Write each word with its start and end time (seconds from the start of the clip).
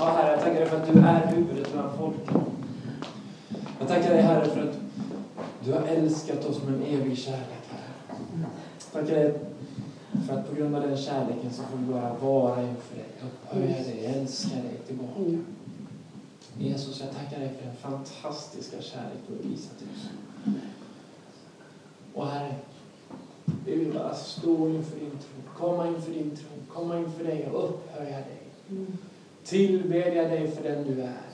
Ja, 0.00 0.06
Herre, 0.06 0.30
jag 0.30 0.40
tackar 0.40 0.60
dig 0.60 0.68
för 0.68 0.76
att 0.76 0.86
du 0.86 0.98
är 1.00 1.26
huvudet 1.26 1.72
bland 1.72 1.98
folken. 1.98 2.44
Jag 3.78 3.88
tackar 3.88 4.10
dig, 4.10 4.22
Herre, 4.22 4.44
för 4.44 4.60
att 4.60 4.76
du 5.64 5.72
har 5.72 5.82
älskat 5.82 6.44
oss 6.44 6.62
med 6.62 6.74
en 6.74 6.82
evig 6.82 7.18
kärlek, 7.18 7.62
Herre. 7.70 8.16
Jag 8.92 8.92
tackar 8.92 9.14
dig 9.14 9.40
för 10.26 10.34
att 10.34 10.48
på 10.48 10.54
grund 10.54 10.76
av 10.76 10.82
den 10.82 10.96
kärleken 10.96 11.52
så 11.52 11.62
får 11.62 11.78
vi 11.78 11.92
bara 11.92 12.14
vara 12.14 12.62
inför 12.62 12.96
dig, 12.96 13.06
upphöja 13.22 13.82
dig, 13.82 14.06
älska 14.06 14.54
dig 14.54 14.80
tillbaka. 14.86 15.38
Jesus, 16.58 17.00
jag 17.00 17.10
tackar 17.10 17.40
dig 17.40 17.50
för 17.58 17.66
den 17.66 17.76
fantastiska 17.76 18.82
kärlek 18.82 19.18
du 19.28 19.34
har 19.36 19.50
visat 19.50 19.72
oss. 19.74 20.08
Och 22.14 22.26
Herre, 22.26 22.54
vi 23.64 23.76
vill 23.76 23.92
bara 23.92 24.14
stå 24.14 24.68
inför 24.68 24.98
din 24.98 25.10
tro, 25.10 25.66
komma 25.66 25.88
inför 25.88 26.12
din 26.12 26.36
tro, 26.36 26.74
komma 26.74 26.98
inför 26.98 27.24
dig 27.24 27.50
och 27.50 27.64
upphöja 27.64 28.16
dig. 28.16 28.42
Mm. 28.70 28.98
Tillbedja 29.50 30.28
dig 30.28 30.50
för 30.50 30.62
den 30.62 30.84
du 30.84 31.02
är. 31.02 31.30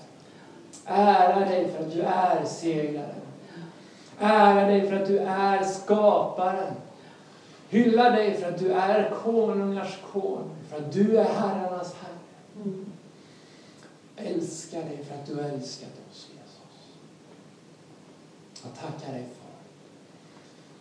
Ära 0.85 1.41
dig 1.41 1.73
för 1.73 1.85
att 1.85 1.93
du 1.93 2.01
är 2.03 2.45
segraren. 2.45 3.21
Ära 4.19 4.67
dig 4.67 4.89
för 4.89 4.97
att 4.97 5.09
du 5.09 5.19
är 5.19 5.65
skaparen. 5.65 6.75
Hylla 7.69 8.11
dig 8.11 8.35
för 8.35 8.49
att 8.49 8.59
du 8.59 8.73
är 8.73 9.11
konungars 9.11 9.99
konung, 10.13 10.51
för 10.69 10.77
att 10.77 10.93
du 10.93 11.19
är 11.19 11.25
herrarnas 11.25 11.95
herre. 11.95 12.75
Älska 14.17 14.77
dig 14.77 15.05
för 15.05 15.15
att 15.15 15.27
du 15.27 15.35
har 15.35 15.51
älskat 15.51 15.91
oss, 16.11 16.29
Jesus. 16.31 16.97
Jag 18.63 18.75
tackar 18.75 19.13
dig 19.13 19.25
för 19.25 19.47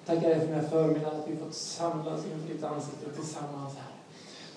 Tackar 0.05 0.29
dig 0.29 0.40
för 0.40 0.48
den 0.48 0.62
här 0.62 0.70
förmiddagen, 0.70 1.20
att 1.20 1.27
vi 1.27 1.35
fått 1.35 1.54
samlas 1.55 2.26
inför 2.26 2.54
ditt 2.54 2.63
ansikte 2.63 3.09
tillsammans 3.15 3.73
här. 3.76 3.95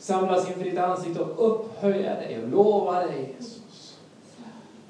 Samlas 0.08 0.48
inför 0.48 0.64
ditt 0.64 0.78
ansikte 0.78 1.20
och 1.20 1.50
upphöja 1.50 2.14
dig 2.14 2.42
och 2.42 2.48
lova 2.48 3.00
dig, 3.00 3.34
Jesus. 3.38 3.98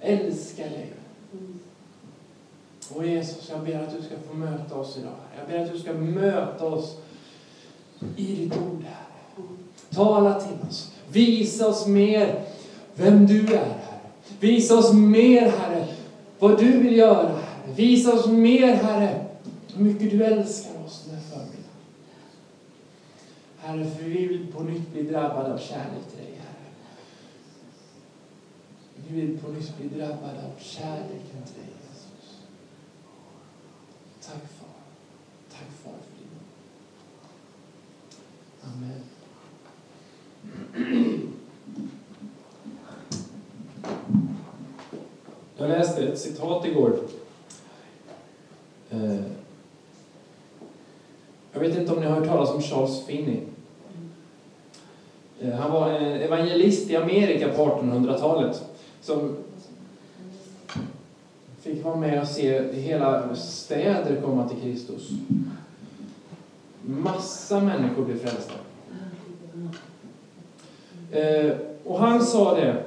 Älska 0.01 0.63
dig. 0.63 0.93
Och 2.95 3.07
Jesus, 3.07 3.51
jag 3.51 3.61
ber 3.61 3.83
att 3.83 3.97
du 3.97 4.03
ska 4.03 4.15
få 4.31 4.35
möta 4.37 4.75
oss 4.75 4.97
idag. 4.99 5.13
Jag 5.39 5.49
ber 5.49 5.65
att 5.65 5.73
du 5.73 5.79
ska 5.79 5.93
möta 5.93 6.67
oss 6.67 6.97
i 8.17 8.35
ditt 8.35 8.53
ord, 8.53 8.83
Herre. 8.85 9.45
Tala 9.91 10.41
till 10.41 10.69
oss. 10.69 10.93
Visa 11.09 11.69
oss 11.69 11.87
mer 11.87 12.45
vem 12.95 13.27
du 13.27 13.41
är, 13.41 13.59
Herre. 13.59 14.01
Visa 14.41 14.79
oss 14.79 14.93
mer, 14.93 15.43
Herre, 15.43 15.87
vad 16.39 16.59
du 16.59 16.79
vill 16.79 16.97
göra, 16.97 17.29
Herre. 17.29 17.75
Visa 17.75 18.13
oss 18.13 18.27
mer, 18.27 18.75
Herre, 18.75 19.25
hur 19.75 19.85
mycket 19.85 20.11
du 20.11 20.25
älskar 20.25 20.85
oss. 20.87 21.09
Herre, 23.69 23.91
för 23.91 24.05
vi 24.05 24.27
vill 24.27 24.53
på 24.53 24.63
nytt 24.63 24.93
bli 24.93 25.03
drabbade 25.03 25.55
av 25.55 25.59
kärlek 25.59 26.09
till 26.11 26.19
dig, 26.19 26.35
Herre. 26.39 26.73
Vi 28.95 29.21
vill 29.21 29.39
på 29.39 29.49
nytt 29.49 29.77
bli 29.77 29.89
drabbade 29.89 30.47
av 30.47 30.59
kärleken 30.59 31.43
till 31.47 31.55
dig, 31.55 31.71
Jesus. 31.89 32.41
Tack, 34.21 34.43
Far. 34.59 34.69
Tack, 35.51 35.69
Far, 35.83 35.93
för 35.93 36.15
din 36.19 36.29
Amen. 38.63 39.03
Jag 45.57 45.69
läste 45.69 46.09
ett 46.09 46.19
citat 46.19 46.67
igår. 46.67 46.99
Eh, 48.91 49.21
jag 51.53 51.61
vet 51.61 51.79
inte 51.79 51.93
om 51.93 52.01
ni 52.01 52.07
har 52.07 52.15
hört 52.15 52.29
talas 52.29 52.51
om 52.51 52.63
Charles 52.63 53.07
Finney. 53.07 53.43
Eh, 55.49 55.55
han 55.55 55.73
var 55.73 55.91
evangelist 56.01 56.91
i 56.91 56.97
Amerika 56.97 57.49
på 57.49 57.67
1800-talet 57.67 58.65
som 59.01 59.37
fick 61.61 61.85
vara 61.85 61.97
med 61.97 62.21
och 62.21 62.29
se 62.29 62.73
hela 62.73 63.37
städer 63.37 64.21
komma 64.21 64.49
till 64.49 64.61
Kristus. 64.61 65.11
Massa 66.83 67.61
människor 67.61 68.05
blev 68.05 68.19
frälsta. 68.19 68.55
Eh, 71.11 71.57
och 71.85 71.99
han 71.99 72.25
sa 72.25 72.55
det, 72.55 72.83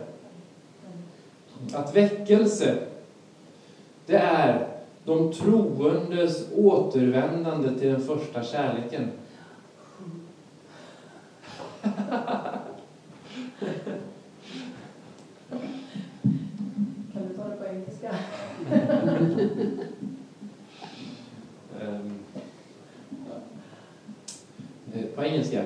att 1.73 1.95
väckelse, 1.95 2.77
det 4.05 4.17
är 4.17 4.67
de 5.05 5.33
troendes 5.33 6.47
återvändande 6.55 7.79
till 7.79 7.91
den 7.91 8.01
första 8.01 8.43
kärleken. 8.43 9.11
Kan 17.13 17.27
du 17.27 17.33
ta 17.35 17.43
det 17.43 17.55
på 17.55 17.65
engelska? 17.65 18.15
Ehm, 21.81 22.19
eh, 24.93 25.05
på 25.15 25.23
engelska. 25.23 25.65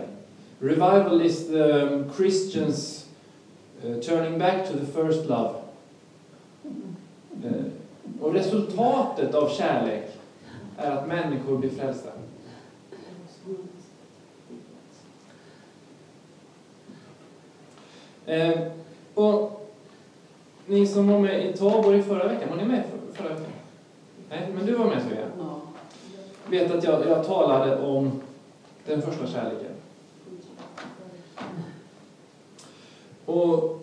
Revival 0.59 1.21
is 1.21 1.47
the 1.47 1.81
ehm, 1.81 2.11
Christians 2.15 3.05
uh, 3.85 3.99
turning 3.99 4.39
back 4.39 4.67
to 4.67 4.73
the 4.73 4.85
first 4.85 5.29
love. 5.29 5.55
Uh, 7.45 7.51
och 8.21 8.33
resultatet 8.33 9.35
av 9.35 9.49
kärlek 9.49 10.11
är 10.77 10.91
att 10.91 11.07
människor 11.07 11.57
blir 11.57 11.69
frälsta. 11.69 12.09
Eh, 18.25 18.59
och 19.13 19.69
ni 20.65 20.87
som 20.87 21.07
var 21.07 21.19
med 21.19 21.45
i 21.45 21.53
Tabor 21.53 21.95
i 21.95 22.03
förra 22.03 22.27
veckan, 22.27 22.49
var 22.49 22.57
ni 22.57 22.65
med 22.65 22.83
förra 23.13 23.29
veckan? 23.29 23.51
Nej, 24.29 24.49
men 24.55 24.65
du 24.65 24.75
var 24.75 24.85
med 24.85 25.03
Sofia. 25.03 25.27
Ja. 25.39 25.61
Vet 26.49 26.71
att 26.71 26.83
jag, 26.83 27.07
jag 27.07 27.25
talade 27.25 27.87
om 27.87 28.21
den 28.85 29.01
första 29.01 29.27
kärleken. 29.27 29.71
Och 33.25 33.81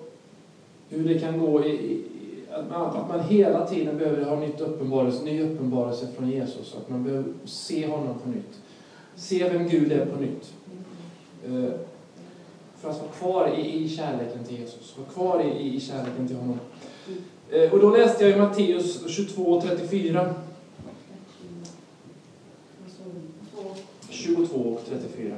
hur 0.88 1.08
det 1.08 1.18
kan 1.18 1.38
gå 1.40 1.64
i, 1.64 1.70
i 1.70 2.04
att, 2.50 2.70
man, 2.70 2.96
att 2.96 3.08
man 3.08 3.20
hela 3.20 3.66
tiden 3.66 3.98
behöver 3.98 4.24
ha 4.24 4.36
nytt 4.36 4.60
uppenbarelse, 4.60 5.24
ny 5.24 5.42
uppenbarelse 5.42 6.06
från 6.16 6.30
Jesus. 6.30 6.74
Att 6.74 6.88
man 6.88 7.04
behöver 7.04 7.32
se 7.44 7.86
honom 7.86 8.18
på 8.18 8.28
nytt. 8.28 8.60
Se 9.14 9.48
vem 9.48 9.68
Gud 9.68 9.92
är 9.92 10.06
på 10.06 10.20
nytt. 10.20 10.52
Eh, 11.46 11.74
för 12.80 12.90
att 12.90 13.00
vara 13.00 13.10
kvar 13.12 13.54
i, 13.58 13.84
i 13.84 13.88
kärleken 13.88 14.44
till 14.44 14.58
Jesus. 14.58 14.96
Vara 14.98 15.08
kvar 15.08 15.42
i, 15.42 15.76
i 15.76 15.80
kärleken 15.80 16.28
till 16.28 16.36
honom. 16.36 16.58
Eh, 17.52 17.72
och 17.72 17.80
då 17.80 17.90
läste 17.90 18.24
jag 18.24 18.36
i 18.36 18.40
Matteus 18.40 19.08
22 19.08 19.42
och 19.42 19.62
34. 19.62 20.34
22 24.10 24.58
och 24.58 24.80
34. 24.88 25.34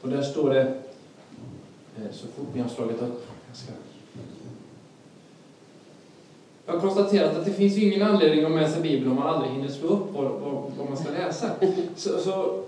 Och 0.00 0.08
där 0.08 0.22
står 0.22 0.50
det, 0.50 0.60
eh, 0.60 2.10
så 2.12 2.26
fort 2.26 2.54
ni 2.54 2.60
har 2.60 2.68
slagit 2.68 3.02
upp, 3.02 3.26
jag 3.48 3.56
ska... 3.56 3.72
Jag 6.66 6.72
har 6.72 6.80
konstaterat 6.80 7.36
att 7.36 7.44
det 7.44 7.52
finns 7.52 7.76
ju 7.76 7.92
ingen 7.92 8.08
anledning 8.08 8.44
att 8.44 8.50
med 8.50 8.70
sig 8.70 8.82
Bibeln 8.82 9.10
om 9.10 9.16
man 9.16 9.34
aldrig 9.34 9.52
hinner 9.52 9.68
slå 9.68 9.88
upp 9.88 10.12
vad, 10.12 10.24
vad, 10.24 10.72
vad 10.78 10.88
man 10.88 10.96
ska 10.96 11.10
läsa. 11.10 11.50
Så, 11.96 12.18
så, 12.18 12.62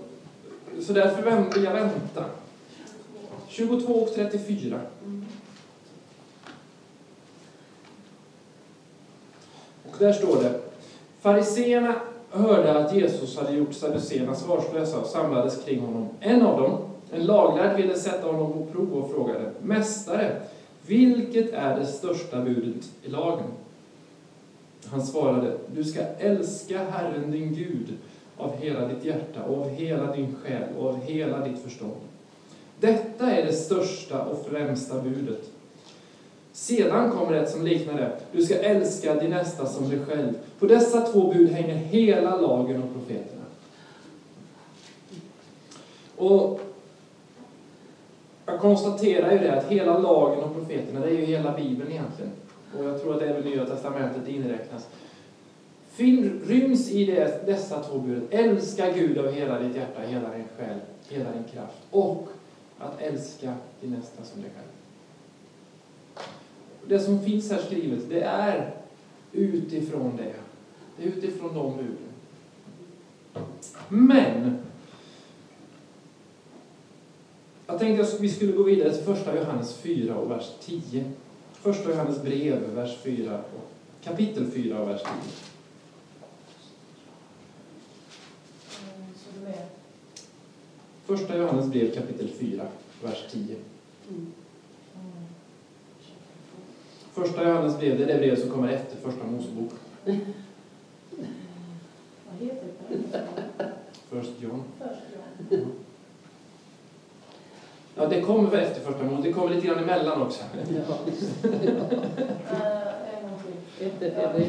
så 0.81 0.93
därför 0.93 1.53
vill 1.53 1.63
jag 1.63 1.73
vänta. 1.73 2.25
22 3.47 3.93
och 3.93 4.15
34. 4.15 4.79
Där 9.99 10.13
står 10.13 10.43
det, 10.43 10.59
Fariseerna 11.21 11.95
hörde 12.29 12.79
att 12.79 12.95
Jesus 12.95 13.37
hade 13.37 13.53
gjort 13.53 13.73
saduceerna 13.73 14.35
svarslösa 14.35 14.99
och 14.99 15.07
samlades 15.07 15.65
kring 15.65 15.79
honom. 15.79 16.07
En 16.19 16.41
av 16.41 16.61
dem, 16.61 16.77
en 17.11 17.25
laglärd, 17.25 17.77
ville 17.77 17.95
sätta 17.95 18.27
honom 18.27 18.53
på 18.53 18.65
prov 18.65 18.93
och 18.93 19.11
frågade 19.11 19.51
Mästare, 19.61 20.41
vilket 20.85 21.53
är 21.53 21.79
det 21.79 21.85
största 21.85 22.41
budet 22.41 22.91
i 23.03 23.09
lagen? 23.09 23.45
Han 24.85 25.05
svarade, 25.05 25.51
du 25.73 25.83
ska 25.83 26.01
älska 26.01 26.83
Herren 26.83 27.31
din 27.31 27.53
Gud 27.53 27.93
av 28.37 28.55
hela 28.55 28.87
ditt 28.87 29.05
hjärta 29.05 29.43
och 29.43 29.61
av 29.61 29.69
hela 29.69 30.15
din 30.15 30.35
själ 30.43 30.63
och 30.77 30.89
av 30.89 31.01
hela 31.01 31.47
ditt 31.47 31.63
förstånd. 31.63 32.01
Detta 32.79 33.31
är 33.31 33.45
det 33.45 33.53
största 33.53 34.25
och 34.25 34.45
främsta 34.45 34.99
budet. 34.99 35.52
Sedan 36.53 37.11
kommer 37.11 37.33
ett 37.33 37.49
som 37.49 37.65
liknar 37.65 37.93
det. 37.93 38.11
Du 38.31 38.41
ska 38.41 38.55
älska 38.55 39.15
din 39.15 39.29
nästa 39.29 39.65
som 39.65 39.89
dig 39.89 39.99
själv. 40.05 40.33
På 40.59 40.65
dessa 40.65 41.01
två 41.01 41.33
bud 41.33 41.49
hänger 41.49 41.75
hela 41.75 42.41
lagen 42.41 42.83
och 42.83 42.93
profeterna. 42.93 43.43
Och 46.15 46.59
jag 48.45 48.59
konstaterar 48.59 49.31
ju 49.31 49.37
det 49.37 49.57
att 49.57 49.65
hela 49.65 49.97
lagen 49.97 50.43
och 50.43 50.53
profeterna, 50.55 50.99
det 50.99 51.07
är 51.07 51.15
ju 51.15 51.25
hela 51.25 51.51
Bibeln 51.51 51.91
egentligen. 51.91 52.31
Och 52.77 52.85
jag 52.85 53.01
tror 53.01 53.15
att 53.15 53.21
även 53.21 53.41
Nya 53.41 53.65
Testamentet 53.65 54.27
inräknas. 54.27 54.87
Fin, 55.91 56.41
ryms 56.47 56.91
i 56.91 57.05
det, 57.05 57.45
dessa 57.45 57.83
två 57.83 57.99
bud. 57.99 58.23
Älska 58.29 58.91
Gud 58.91 59.17
av 59.17 59.31
hela 59.31 59.59
ditt 59.59 59.75
hjärta, 59.75 60.01
hela 60.01 60.29
din 60.29 60.47
själ, 60.57 60.79
hela 61.09 61.31
din 61.31 61.43
kraft. 61.53 61.77
Och 61.91 62.27
att 62.79 63.01
älska 63.01 63.53
din 63.81 63.91
nästa 63.91 64.23
som 64.23 64.41
dig 64.41 64.51
själv. 64.55 64.82
Det 66.87 66.99
som 66.99 67.19
finns 67.19 67.51
här 67.51 67.61
skrivet, 67.61 68.09
det 68.09 68.21
är 68.21 68.75
utifrån 69.31 70.17
det. 70.17 70.33
Det 70.97 71.03
är 71.03 71.07
utifrån 71.07 71.55
de 71.55 71.77
buden. 71.77 71.97
Men 73.89 74.57
jag 77.67 77.79
tänkte 77.79 78.03
att 78.03 78.19
vi 78.19 78.29
skulle 78.29 78.51
gå 78.51 78.63
vidare 78.63 78.93
till 78.93 79.03
första 79.03 79.35
Johannes 79.35 79.77
4 79.77 80.15
och 80.15 80.31
vers 80.31 80.51
10. 80.61 81.11
Första 81.53 81.89
Johannes 81.89 82.21
brev, 82.21 82.69
vers 82.75 82.97
4, 83.03 83.37
och 83.37 83.71
kapitel 84.03 84.51
4 84.51 84.79
och 84.79 84.89
vers 84.89 85.01
10. 85.01 85.11
Första 91.05 91.37
Johannes 91.37 91.67
brev 91.67 91.95
kapitel 91.95 92.29
4, 92.29 92.67
vers 93.03 93.23
10. 93.31 93.55
Första 97.13 97.43
Johannes 97.43 97.77
brev, 97.77 97.97
det 97.97 98.03
är 98.03 98.07
det 98.07 98.17
brev 98.17 98.35
som 98.41 98.49
kommer 98.49 98.69
efter 98.69 98.97
Första 98.97 99.23
Mosebok. 99.23 99.71
Vad 100.05 100.15
heter 102.39 102.67
det? 103.57 103.71
First 104.09 104.31
John. 104.41 104.63
Ja. 105.49 105.57
Ja, 107.95 108.05
det 108.07 108.21
kommer 108.21 108.49
väl 108.49 108.59
efter 108.59 108.81
Första 108.81 109.03
Mosebok. 109.03 109.23
Det 109.23 109.33
kommer 109.33 109.55
lite 109.55 109.67
grann 109.67 109.79
emellan 109.83 110.21
också. 110.21 110.43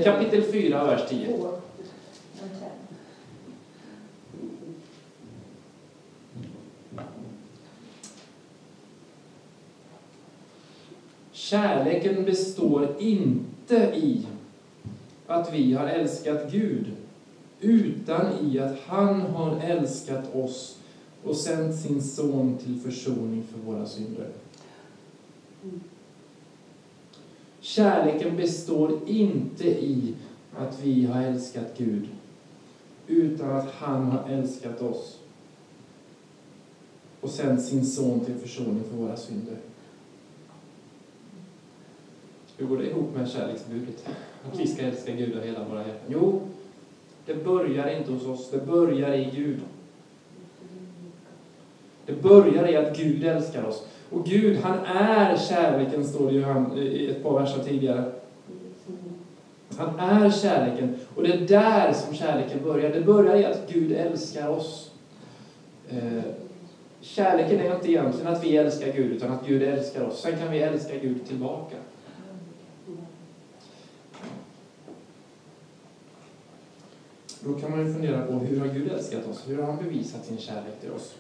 Kapitel 0.05 0.43
4, 0.43 0.85
vers 0.85 1.09
10. 1.09 1.27
Två. 1.27 1.49
En 2.43 2.49
fem. 2.49 2.71
Kärleken 11.45 12.25
består 12.25 12.89
inte 12.99 13.75
i 13.75 14.27
att 15.27 15.53
vi 15.55 15.75
har 15.75 15.87
älskat 15.87 16.51
Gud, 16.51 16.93
utan 17.61 18.33
i 18.33 18.59
att 18.59 18.79
han 18.87 19.21
har 19.21 19.57
älskat 19.61 20.35
oss 20.35 20.77
och 21.23 21.37
sänt 21.37 21.75
sin 21.75 22.03
son 22.03 22.53
till 22.63 22.79
försoning 22.79 23.43
för 23.51 23.59
våra 23.59 23.87
synder. 23.87 24.29
Kärleken 27.61 28.37
består 28.37 28.93
inte 29.07 29.65
i 29.65 30.13
att 30.53 30.81
vi 30.81 31.05
har 31.05 31.21
älskat 31.21 31.67
Gud, 31.77 32.05
utan 33.07 33.57
att 33.57 33.71
han 33.71 34.05
har 34.05 34.29
älskat 34.29 34.81
oss 34.81 35.19
och 37.21 37.31
sänt 37.31 37.63
sin 37.63 37.85
son 37.85 38.25
till 38.25 38.37
försoning 38.37 38.85
för 38.85 38.97
våra 38.97 39.17
synder. 39.17 39.57
Hur 42.57 42.67
går 42.67 42.77
det 42.77 42.87
ihop 42.87 43.15
med 43.15 43.29
kärleksbudet? 43.29 44.09
Att 44.53 44.61
vi 44.61 44.67
ska 44.67 44.83
älska 44.83 45.13
Gud 45.13 45.39
av 45.39 45.45
hela 45.45 45.61
våra 45.65 45.81
hjärtan? 45.81 46.09
Jo, 46.09 46.41
det 47.27 47.45
börjar 47.45 47.91
inte 47.91 48.13
hos 48.13 48.27
oss, 48.27 48.51
det 48.51 48.59
börjar 48.59 49.13
i 49.15 49.31
Gud. 49.35 49.61
Det 52.07 52.13
börjar 52.23 52.69
i 52.69 52.77
att 52.77 52.97
Gud 52.97 53.25
älskar 53.25 53.65
oss. 53.65 53.87
Och 54.11 54.27
Gud, 54.27 54.57
han 54.57 54.85
är 54.87 55.37
kärleken, 55.37 56.05
står 56.05 56.27
det 56.27 56.35
ju 56.35 56.45
han- 56.45 56.73
eh, 56.79 56.85
i 56.85 57.11
ett 57.11 57.23
par 57.23 57.35
verser 57.41 57.59
tidigare. 57.59 58.13
Han 59.77 59.99
är 59.99 60.31
kärleken. 60.31 60.95
Och 61.15 61.23
det 61.23 61.31
är 61.31 61.47
där 61.47 61.93
som 61.93 62.15
kärleken 62.15 62.63
börjar. 62.63 62.91
Det 62.93 63.01
börjar 63.01 63.37
i 63.37 63.45
att 63.45 63.69
Gud 63.69 63.93
älskar 63.93 64.49
oss. 64.49 64.91
Eh, 65.89 66.23
kärleken 67.01 67.61
är 67.61 67.75
inte 67.77 67.89
egentligen 67.89 68.33
att 68.33 68.45
vi 68.45 68.57
älskar 68.57 68.89
Gud, 68.89 69.13
utan 69.13 69.31
att 69.31 69.47
Gud 69.47 69.63
älskar 69.63 70.03
oss. 70.03 70.21
Sen 70.21 70.37
kan 70.37 70.51
vi 70.51 70.59
älska 70.59 70.97
Gud 70.97 71.27
tillbaka. 71.27 71.77
Då 77.47 77.53
kan 77.53 77.71
man 77.71 77.87
ju 77.87 77.93
fundera 77.93 78.27
på 78.27 78.33
hur 78.33 78.61
har 78.61 78.67
Gud 78.67 78.93
älskat 78.93 79.27
oss? 79.29 79.45
Hur 79.49 79.59
har 79.59 79.73
han 79.73 79.85
bevisat 79.85 80.25
sin 80.27 80.39
kärlek 80.39 80.81
till 80.81 80.91
oss? 80.91 81.15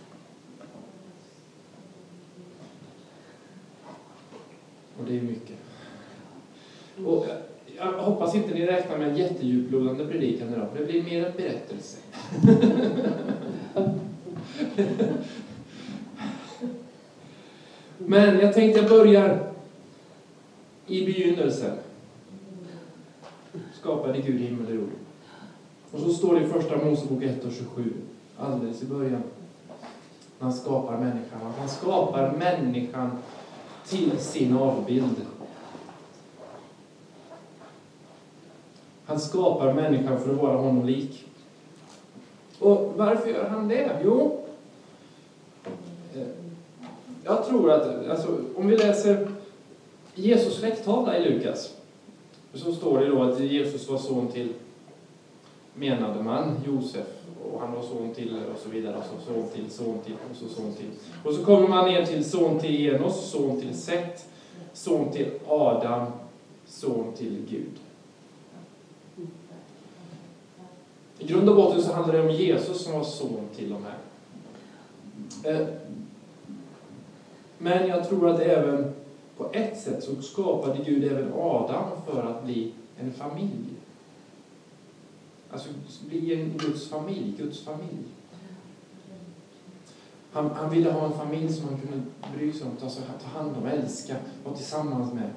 Och 4.98 5.04
det 5.06 5.18
är 5.18 5.22
mycket. 5.22 5.56
Och 7.06 7.26
jag- 7.28 7.36
jag 7.94 8.02
hoppas 8.02 8.34
inte 8.34 8.54
ni 8.54 8.66
räknar 8.66 8.98
med 8.98 9.08
en 9.08 9.16
jättedjuplodande 9.16 10.06
predikan 10.06 10.52
idag, 10.54 10.68
för 10.72 10.78
det 10.78 10.84
blir 10.84 11.02
mer 11.02 11.26
en 11.26 11.36
berättelse. 11.36 11.98
Men 17.98 18.40
jag 18.40 18.54
tänkte 18.54 18.80
jag 18.80 18.88
börjar 18.90 19.50
i 20.86 21.04
begynnelsen. 21.06 21.76
Skapade 23.80 24.18
Gud 24.20 24.40
himmel 24.40 24.66
och 24.66 24.74
jord. 24.74 24.90
Och 25.94 26.00
så 26.00 26.10
står 26.10 26.34
det 26.34 26.40
i 26.40 26.48
Första 26.48 26.84
Mosebok 26.84 27.22
1 27.22 27.44
och 27.44 27.52
27, 27.52 27.92
alldeles 28.38 28.82
i 28.82 28.86
början. 28.86 29.22
Han 30.38 30.52
skapar 30.52 30.98
människan. 30.98 31.40
Han 31.58 31.68
skapar 31.68 32.32
människan 32.32 33.10
till 33.86 34.18
sin 34.18 34.56
avbild. 34.56 35.26
Han 39.04 39.20
skapar 39.20 39.72
människan 39.72 40.20
för 40.20 40.30
att 40.30 40.40
vara 40.40 40.56
honom 40.56 40.86
lik. 40.86 41.24
Och 42.58 42.92
varför 42.96 43.30
gör 43.30 43.48
han 43.48 43.68
det? 43.68 44.00
Jo, 44.04 44.44
eh, 46.14 46.26
jag 47.24 47.46
tror 47.46 47.70
att, 47.70 48.08
alltså, 48.08 48.38
om 48.56 48.66
vi 48.66 48.76
läser 48.76 49.28
Jesus 50.14 50.58
släkttavla 50.58 51.18
i 51.18 51.30
Lukas, 51.30 51.74
så 52.54 52.72
står 52.72 52.98
det 52.98 53.06
då 53.06 53.22
att 53.22 53.40
Jesus 53.40 53.88
var 53.88 53.98
son 53.98 54.28
till 54.28 54.52
menade 55.74 56.22
man 56.22 56.56
Josef 56.66 57.06
och 57.52 57.60
han 57.60 57.72
var 57.72 57.82
son 57.82 58.14
till 58.14 58.38
och 58.54 58.58
så 58.58 58.68
vidare 58.68 58.96
och 58.96 59.04
så 59.04 59.32
son 59.32 59.48
till, 59.54 59.70
son 59.70 59.98
till 60.04 60.14
och 60.30 60.36
så 60.36 60.48
son 60.48 60.74
till. 60.74 60.90
Och 61.24 61.34
så 61.34 61.44
kommer 61.44 61.68
man 61.68 61.88
ner 61.88 62.06
till 62.06 62.24
son 62.24 62.58
till 62.58 62.94
Enos, 62.94 63.30
son 63.30 63.60
till 63.60 63.74
Set, 63.74 64.28
son 64.72 65.12
till 65.12 65.30
Adam, 65.48 66.06
son 66.66 67.12
till 67.16 67.46
Gud. 67.50 67.72
I 71.18 71.26
grund 71.26 71.48
och 71.48 71.56
botten 71.56 71.82
så 71.82 71.92
handlar 71.92 72.14
det 72.14 72.22
om 72.22 72.30
Jesus 72.30 72.84
som 72.84 72.92
var 72.92 73.04
son 73.04 73.48
till 73.56 73.70
de 73.70 73.84
här. 73.84 73.98
Eh, 75.52 75.66
men 77.58 77.88
jag 77.88 78.08
tror 78.08 78.30
att 78.30 78.40
även 78.40 78.92
på 79.36 79.46
ett 79.52 79.80
sätt 79.80 80.04
så 80.04 80.22
skapade 80.22 80.78
Gud 80.84 81.04
även 81.04 81.32
Adam 81.32 81.84
för 82.06 82.22
att 82.22 82.44
bli 82.44 82.72
en 83.00 83.12
familj. 83.12 83.74
Alltså 85.54 85.68
bli 86.08 86.34
en 86.34 86.58
Guds 86.58 86.88
familj, 86.88 87.34
Guds 87.38 87.60
familj. 87.60 88.04
Han, 90.32 90.50
han 90.50 90.70
ville 90.70 90.92
ha 90.92 91.06
en 91.06 91.12
familj 91.12 91.52
som 91.52 91.68
han 91.68 91.80
kunde 91.80 92.02
bry 92.36 92.52
sig 92.52 92.66
om, 92.66 92.76
ta, 92.76 92.88
ta 92.88 93.38
hand 93.38 93.56
om, 93.56 93.66
älska, 93.66 94.16
vara 94.44 94.56
tillsammans 94.56 95.12
med. 95.12 95.30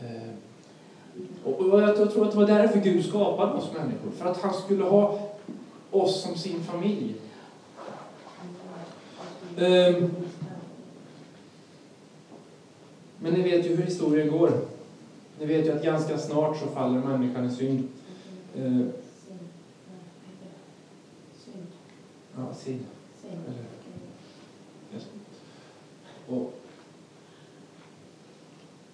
Eh, 0.00 0.30
och, 1.44 1.60
och 1.60 1.80
jag 1.82 1.96
tror 1.96 2.24
att 2.24 2.30
det 2.30 2.38
var 2.38 2.46
därför 2.46 2.80
Gud 2.80 3.04
skapade 3.04 3.52
oss 3.52 3.70
människor. 3.72 4.10
För 4.10 4.30
att 4.30 4.40
han 4.40 4.54
skulle 4.54 4.84
ha 4.84 5.18
oss 5.90 6.22
som 6.22 6.36
sin 6.36 6.60
familj. 6.60 7.14
Eh, 9.56 10.04
men 13.18 13.32
ni 13.32 13.42
vet 13.42 13.66
ju 13.66 13.76
hur 13.76 13.84
historien 13.84 14.38
går. 14.38 14.52
Ni 15.38 15.46
vet 15.46 15.66
ju 15.66 15.72
att 15.72 15.84
ganska 15.84 16.18
snart 16.18 16.58
så 16.58 16.66
faller 16.66 17.00
människan 17.00 17.46
i 17.46 17.50
synd. 17.50 17.88
Eh, 18.56 18.80
ja, 22.36 22.54
synd. 22.54 22.80
Och, 26.28 26.54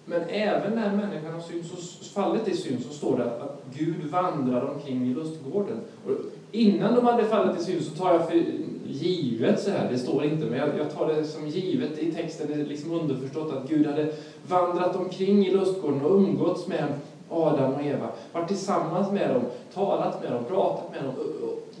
men 0.05 0.21
även 0.21 0.75
när 0.75 0.95
människan 0.95 1.33
har 1.33 1.41
synd, 1.41 1.65
så 1.65 2.03
fallit 2.13 2.47
i 2.47 2.57
synd, 2.57 2.81
så 2.83 2.93
står 2.93 3.17
det 3.17 3.41
att 3.41 3.63
Gud 3.73 4.05
vandrar 4.11 4.73
omkring 4.73 5.11
i 5.11 5.13
lustgården. 5.13 5.79
Och 6.05 6.13
innan 6.51 6.95
de 6.95 7.05
hade 7.05 7.25
fallit 7.25 7.61
i 7.61 7.63
synd 7.63 7.81
så 7.81 7.95
tar 7.95 8.13
jag 8.13 8.27
för 8.27 8.43
givet 8.85 9.59
så 9.59 9.71
här, 9.71 9.91
det 9.91 9.97
står 9.97 10.23
inte, 10.23 10.45
men 10.45 10.59
jag, 10.59 10.69
jag 10.77 10.93
tar 10.93 11.07
det 11.07 11.23
som 11.23 11.47
givet 11.47 11.99
i 11.99 12.11
texten, 12.11 12.47
det 12.47 12.53
är 12.53 12.65
liksom 12.65 12.91
underförstått 12.91 13.53
att 13.53 13.69
Gud 13.69 13.85
hade 13.85 14.13
vandrat 14.47 14.95
omkring 14.95 15.47
i 15.47 15.51
lustgården 15.51 16.01
och 16.01 16.15
umgåtts 16.15 16.67
med 16.67 16.93
Adam 17.29 17.73
och 17.73 17.81
Eva, 17.81 18.09
varit 18.33 18.47
tillsammans 18.47 19.11
med 19.11 19.29
dem, 19.29 19.41
talat 19.73 20.23
med 20.23 20.31
dem, 20.31 20.43
pratat 20.43 20.91
med 20.91 21.03
dem, 21.03 21.13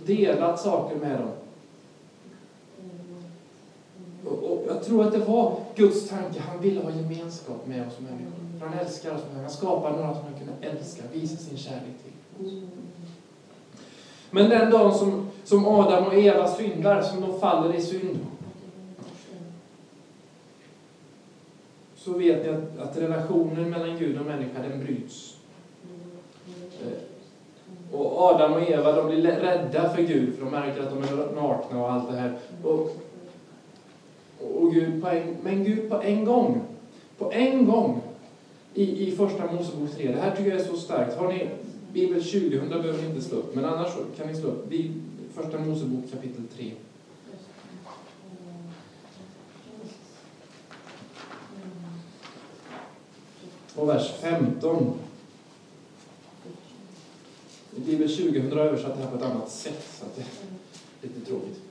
delat 0.05 0.59
saker 0.59 0.95
med 0.95 1.19
dem. 1.19 1.29
Och, 4.25 4.63
jag 4.67 4.83
tror 4.83 5.03
att 5.03 5.11
det 5.11 5.19
var 5.19 5.59
Guds 5.75 6.09
tanke. 6.09 6.39
Han 6.39 6.61
ville 6.61 6.81
ha 6.81 6.91
gemenskap 6.91 7.67
med 7.67 7.87
oss 7.87 7.99
människor. 7.99 8.59
För 8.59 8.67
han 8.67 8.79
älskar 8.79 9.15
oss 9.15 9.21
människor. 9.21 9.41
Han 9.41 9.49
skapar 9.49 9.91
några 9.91 10.13
som 10.13 10.23
han 10.23 10.33
kunde 10.33 10.67
älska, 10.67 11.01
visa 11.13 11.37
sin 11.37 11.57
kärlek 11.57 11.95
till. 12.03 12.61
Men 14.31 14.49
den 14.49 14.71
dagen 14.71 14.93
som, 14.93 15.27
som 15.43 15.65
Adam 15.65 16.05
och 16.05 16.13
Eva 16.13 16.47
syndar, 16.47 17.01
som 17.01 17.21
de 17.21 17.39
faller 17.39 17.75
i 17.75 17.81
synd, 17.81 18.19
så 21.95 22.13
vet 22.13 22.45
ni 22.45 22.49
att, 22.49 22.89
att 22.89 22.97
relationen 22.97 23.69
mellan 23.69 23.97
Gud 23.97 24.19
och 24.19 24.25
människa 24.25 24.61
den 24.61 24.79
bryts. 24.79 25.36
Och 27.97 28.21
Adam 28.21 28.53
och 28.53 28.69
Eva 28.69 28.91
de 28.91 29.07
blir 29.07 29.21
rädda 29.21 29.89
för 29.89 30.01
Gud 30.01 30.35
för 30.35 30.45
de 30.45 30.51
märker 30.51 30.81
att 30.81 30.89
de 30.89 31.03
är 31.03 31.41
nakna 31.41 31.81
och 31.81 31.91
allt 31.91 32.11
det 32.11 32.17
här. 32.17 32.37
Och, 32.63 32.95
och 34.53 34.73
Gud 34.73 35.01
på 35.01 35.07
en, 35.07 35.35
men 35.43 35.63
Gud 35.63 35.89
på 35.89 36.01
en 36.01 36.25
gång, 36.25 36.61
på 37.17 37.31
en 37.31 37.65
gång 37.65 38.01
i, 38.73 39.07
i 39.07 39.11
första 39.11 39.51
Mosebok 39.51 39.91
3. 39.95 40.11
Det 40.11 40.19
här 40.19 40.35
tycker 40.35 40.49
jag 40.49 40.59
är 40.59 40.65
så 40.65 40.77
starkt. 40.77 41.17
Har 41.17 41.27
ni 41.27 41.49
Bibel 41.93 42.23
2000 42.23 42.69
behöver 42.69 43.01
ni 43.01 43.09
inte 43.09 43.21
slå 43.21 43.37
upp, 43.37 43.55
men 43.55 43.65
annars 43.65 43.89
kan 44.17 44.27
ni 44.27 44.35
slå 44.35 44.49
upp 44.49 44.73
första 45.33 45.57
Mosebok 45.57 46.11
kapitel 46.11 46.43
3. 46.55 46.71
Och 53.75 53.89
vers 53.89 54.11
15. 54.21 54.93
Bibel 57.85 58.09
2000 58.09 58.51
har 58.51 58.65
översatt 58.65 58.97
det 58.97 59.03
här 59.03 59.11
på 59.11 59.17
ett 59.17 59.31
annat 59.31 59.49
sätt, 59.49 59.87
så 59.99 60.05
att 60.05 60.15
det 60.15 60.21
är 60.21 60.27
lite 61.01 61.25
tråkigt. 61.29 61.61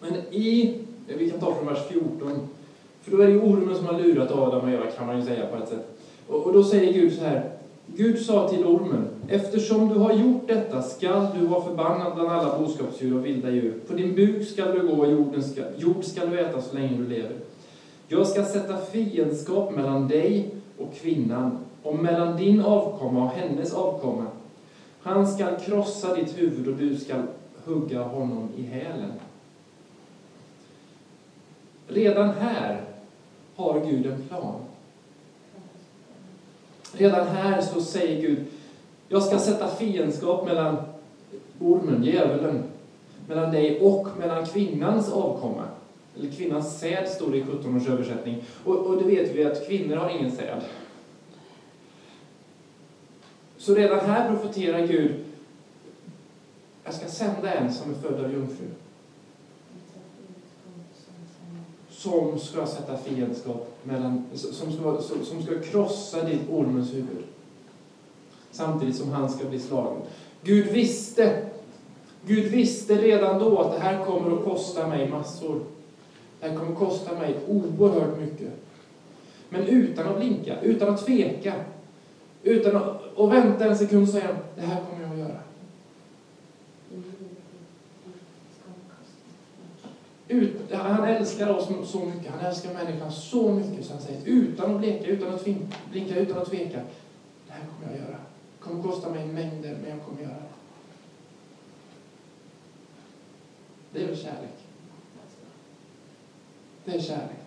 Men 0.00 0.14
i, 0.30 0.78
vi 1.06 1.30
kan 1.30 1.40
ta 1.40 1.54
från 1.54 1.66
vers 1.66 1.88
14, 1.88 2.48
för 3.02 3.10
då 3.10 3.22
är 3.22 3.26
det 3.26 3.32
ju 3.32 3.40
ormen 3.40 3.76
som 3.76 3.86
har 3.86 4.00
lurat 4.00 4.30
Adam 4.30 4.60
och 4.64 4.70
Eva 4.70 4.86
kan 4.86 5.06
man 5.06 5.16
ju 5.16 5.22
säga 5.22 5.46
på 5.46 5.56
ett 5.56 5.68
sätt. 5.68 5.98
Och, 6.26 6.46
och 6.46 6.52
då 6.52 6.64
säger 6.64 6.92
Gud 6.92 7.12
så 7.12 7.24
här, 7.24 7.50
Gud 7.86 8.18
sa 8.18 8.48
till 8.48 8.64
ormen, 8.64 9.08
eftersom 9.28 9.88
du 9.88 9.94
har 9.94 10.12
gjort 10.12 10.48
detta 10.48 10.82
skall 10.82 11.26
du 11.38 11.46
vara 11.46 11.64
förbannad 11.64 12.14
bland 12.14 12.30
alla 12.30 12.58
boskapsdjur 12.58 13.18
och 13.18 13.26
vilda 13.26 13.50
djur. 13.50 13.74
På 13.86 13.94
din 13.94 14.14
buk 14.14 14.48
skall 14.48 14.74
du 14.74 14.86
gå 14.86 14.94
och 14.94 15.10
jorden 15.10 15.42
ska, 15.42 15.62
jord 15.76 16.04
skall 16.04 16.30
du 16.30 16.40
äta 16.40 16.62
så 16.62 16.74
länge 16.74 16.96
du 16.96 17.08
lever. 17.08 17.36
Jag 18.12 18.26
ska 18.26 18.44
sätta 18.44 18.76
fiendskap 18.76 19.70
mellan 19.76 20.08
dig 20.08 20.50
och 20.78 20.94
kvinnan 20.94 21.58
och 21.82 21.94
mellan 21.94 22.36
din 22.36 22.60
avkomma 22.60 23.24
och 23.24 23.30
hennes 23.30 23.74
avkomma. 23.74 24.26
Han 25.00 25.26
skall 25.26 25.60
krossa 25.60 26.14
ditt 26.14 26.38
huvud 26.38 26.68
och 26.68 26.76
du 26.76 26.96
skall 26.96 27.22
hugga 27.64 28.02
honom 28.02 28.48
i 28.56 28.62
hälen. 28.62 29.12
Redan 31.88 32.30
här 32.30 32.84
har 33.56 33.80
Gud 33.86 34.06
en 34.06 34.22
plan. 34.22 34.54
Redan 36.92 37.26
här 37.26 37.60
så 37.60 37.80
säger 37.80 38.20
Gud, 38.20 38.46
jag 39.08 39.22
ska 39.22 39.38
sätta 39.38 39.68
fiendskap 39.68 40.44
mellan 40.44 40.76
ormen, 41.60 42.04
djävulen, 42.04 42.62
mellan 43.28 43.52
dig 43.52 43.80
och 43.80 44.08
mellan 44.18 44.46
kvinnans 44.46 45.12
avkomma. 45.12 45.64
Eller 46.16 46.30
kvinnans 46.30 46.80
säd 46.80 47.08
står 47.08 47.30
det 47.30 47.36
i 47.36 47.44
17 47.44 47.76
års 47.76 47.88
översättning. 47.88 48.44
Och, 48.64 48.76
och 48.76 49.02
det 49.02 49.04
vet 49.04 49.34
vi 49.34 49.44
att 49.44 49.66
kvinnor 49.66 49.96
har 49.96 50.10
ingen 50.10 50.32
säd. 50.32 50.62
Så 53.56 53.74
redan 53.74 54.00
här 54.00 54.28
profeterar 54.28 54.86
Gud, 54.86 55.14
jag 56.84 56.94
ska 56.94 57.08
sända 57.08 57.54
en 57.54 57.72
som 57.72 57.90
är 57.90 57.94
född 57.94 58.24
av 58.24 58.32
jungfru. 58.32 58.66
Som 61.90 62.38
ska 62.38 62.66
sätta 62.66 62.98
fiendskap 62.98 63.78
mellan, 63.82 64.24
som 64.34 64.72
ska, 64.72 65.00
som 65.24 65.42
ska 65.42 65.58
krossa 65.58 66.24
ditt 66.24 66.50
ormens 66.50 66.94
huvud. 66.94 67.24
Samtidigt 68.50 68.96
som 68.96 69.10
han 69.10 69.30
ska 69.30 69.44
bli 69.44 69.60
slagen. 69.60 70.02
Gud 70.42 70.66
visste, 70.66 71.46
Gud 72.26 72.52
visste 72.52 72.94
redan 72.94 73.38
då 73.38 73.58
att 73.58 73.72
det 73.72 73.78
här 73.80 74.04
kommer 74.04 74.36
att 74.36 74.44
kosta 74.44 74.86
mig 74.86 75.08
massor. 75.08 75.60
Det 76.40 76.46
här 76.46 76.56
kommer 76.56 76.74
kosta 76.74 77.14
mig 77.14 77.38
oerhört 77.46 78.18
mycket. 78.18 78.52
Men 79.48 79.64
utan 79.64 80.08
att 80.08 80.18
blinka, 80.18 80.60
utan 80.60 80.94
att 80.94 81.06
tveka, 81.06 81.54
utan 82.42 82.76
att, 82.76 83.14
och 83.14 83.32
vänta 83.32 83.66
en 83.66 83.76
sekund 83.76 84.02
och 84.02 84.08
säga 84.08 84.36
det 84.54 84.62
här 84.62 84.84
kommer 84.84 85.02
jag 85.02 85.12
att 85.12 85.18
göra. 85.18 85.40
Ut, 90.28 90.72
han 90.72 91.04
älskar 91.04 91.48
oss 91.48 91.90
så 91.90 91.98
mycket, 91.98 92.30
han 92.30 92.40
älskar 92.40 92.72
människan 92.72 93.10
så 93.10 93.52
mycket 93.52 93.84
så 93.84 93.92
han 93.92 94.02
säger 94.02 94.20
utan 94.24 94.70
att 94.70 94.78
bleka, 94.78 95.08
utan 95.08 95.30
att 95.30 95.44
blinka, 95.90 96.16
utan 96.16 96.38
att 96.38 96.50
tveka. 96.50 96.80
Det 97.46 97.52
här 97.52 97.64
kommer 97.64 97.86
jag 97.86 97.92
att 97.92 98.08
göra. 98.08 98.16
Det 98.18 98.64
kommer 98.64 98.82
kosta 98.82 99.08
mig 99.08 99.24
mängder, 99.24 99.76
men 99.80 99.90
jag 99.90 100.00
kommer 100.02 100.18
att 100.18 100.24
göra 100.24 100.38
det. 100.38 100.50
Det 103.92 104.02
är 104.02 104.06
väl 104.06 104.16
kärlek? 104.16 104.59
Det 106.84 106.94
är 106.94 107.00
kärlek. 107.00 107.40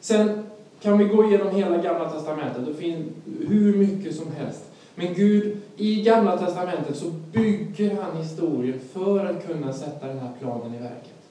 Sen 0.00 0.44
kan 0.80 0.98
vi 0.98 1.04
gå 1.04 1.24
igenom 1.24 1.54
hela 1.54 1.76
Gamla 1.76 2.10
Testamentet. 2.10 2.66
Det 2.66 2.74
finns 2.74 3.08
hur 3.48 3.76
mycket 3.76 4.16
som 4.16 4.32
helst. 4.32 4.64
Men 4.94 5.14
Gud, 5.14 5.56
i 5.76 6.02
Gamla 6.02 6.38
Testamentet 6.38 6.96
så 6.96 7.10
bygger 7.32 8.02
han 8.02 8.16
historien 8.16 8.80
för 8.92 9.26
att 9.26 9.46
kunna 9.46 9.72
sätta 9.72 10.06
den 10.06 10.18
här 10.18 10.30
planen 10.40 10.74
i 10.74 10.78
verket. 10.78 11.22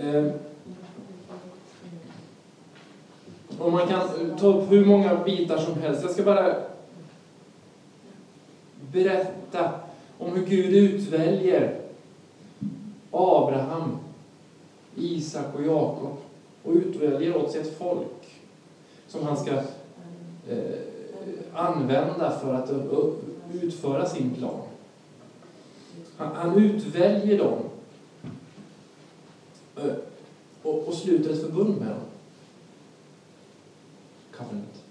Ehm, 0.00 0.32
och 3.58 3.72
man 3.72 3.88
kan 3.88 4.00
eh, 4.00 4.36
ta 4.38 4.46
upp 4.46 4.72
hur 4.72 4.84
många 4.84 5.24
bitar 5.24 5.58
som 5.58 5.82
helst. 5.82 6.02
Jag 6.02 6.10
ska 6.10 6.22
bara 6.22 6.54
berätta 8.92 9.70
om 10.18 10.32
hur 10.32 10.46
Gud 10.46 10.74
utväljer 10.74 11.80
Abraham, 13.10 13.98
Isak 14.96 15.54
och 15.54 15.62
Jakob 15.62 16.16
och 16.62 16.72
utväljer 16.72 17.36
åt 17.36 17.52
sig 17.52 17.60
ett 17.60 17.78
folk 17.78 18.40
som 19.08 19.22
han 19.26 19.36
ska 19.36 19.52
eh, 20.48 20.78
använda 21.54 22.38
för 22.38 22.54
att 22.54 22.70
utföra 23.52 24.08
sin 24.08 24.34
plan. 24.34 24.60
Han, 26.16 26.36
han 26.36 26.64
utväljer 26.64 27.38
dem 27.38 27.58
eh, 29.76 29.94
och, 30.62 30.88
och 30.88 30.94
sluter 30.94 31.30
ett 31.32 31.40
förbund 31.40 31.80
med 31.80 31.88
dem. 31.88 32.00
Covenant. 34.36 34.84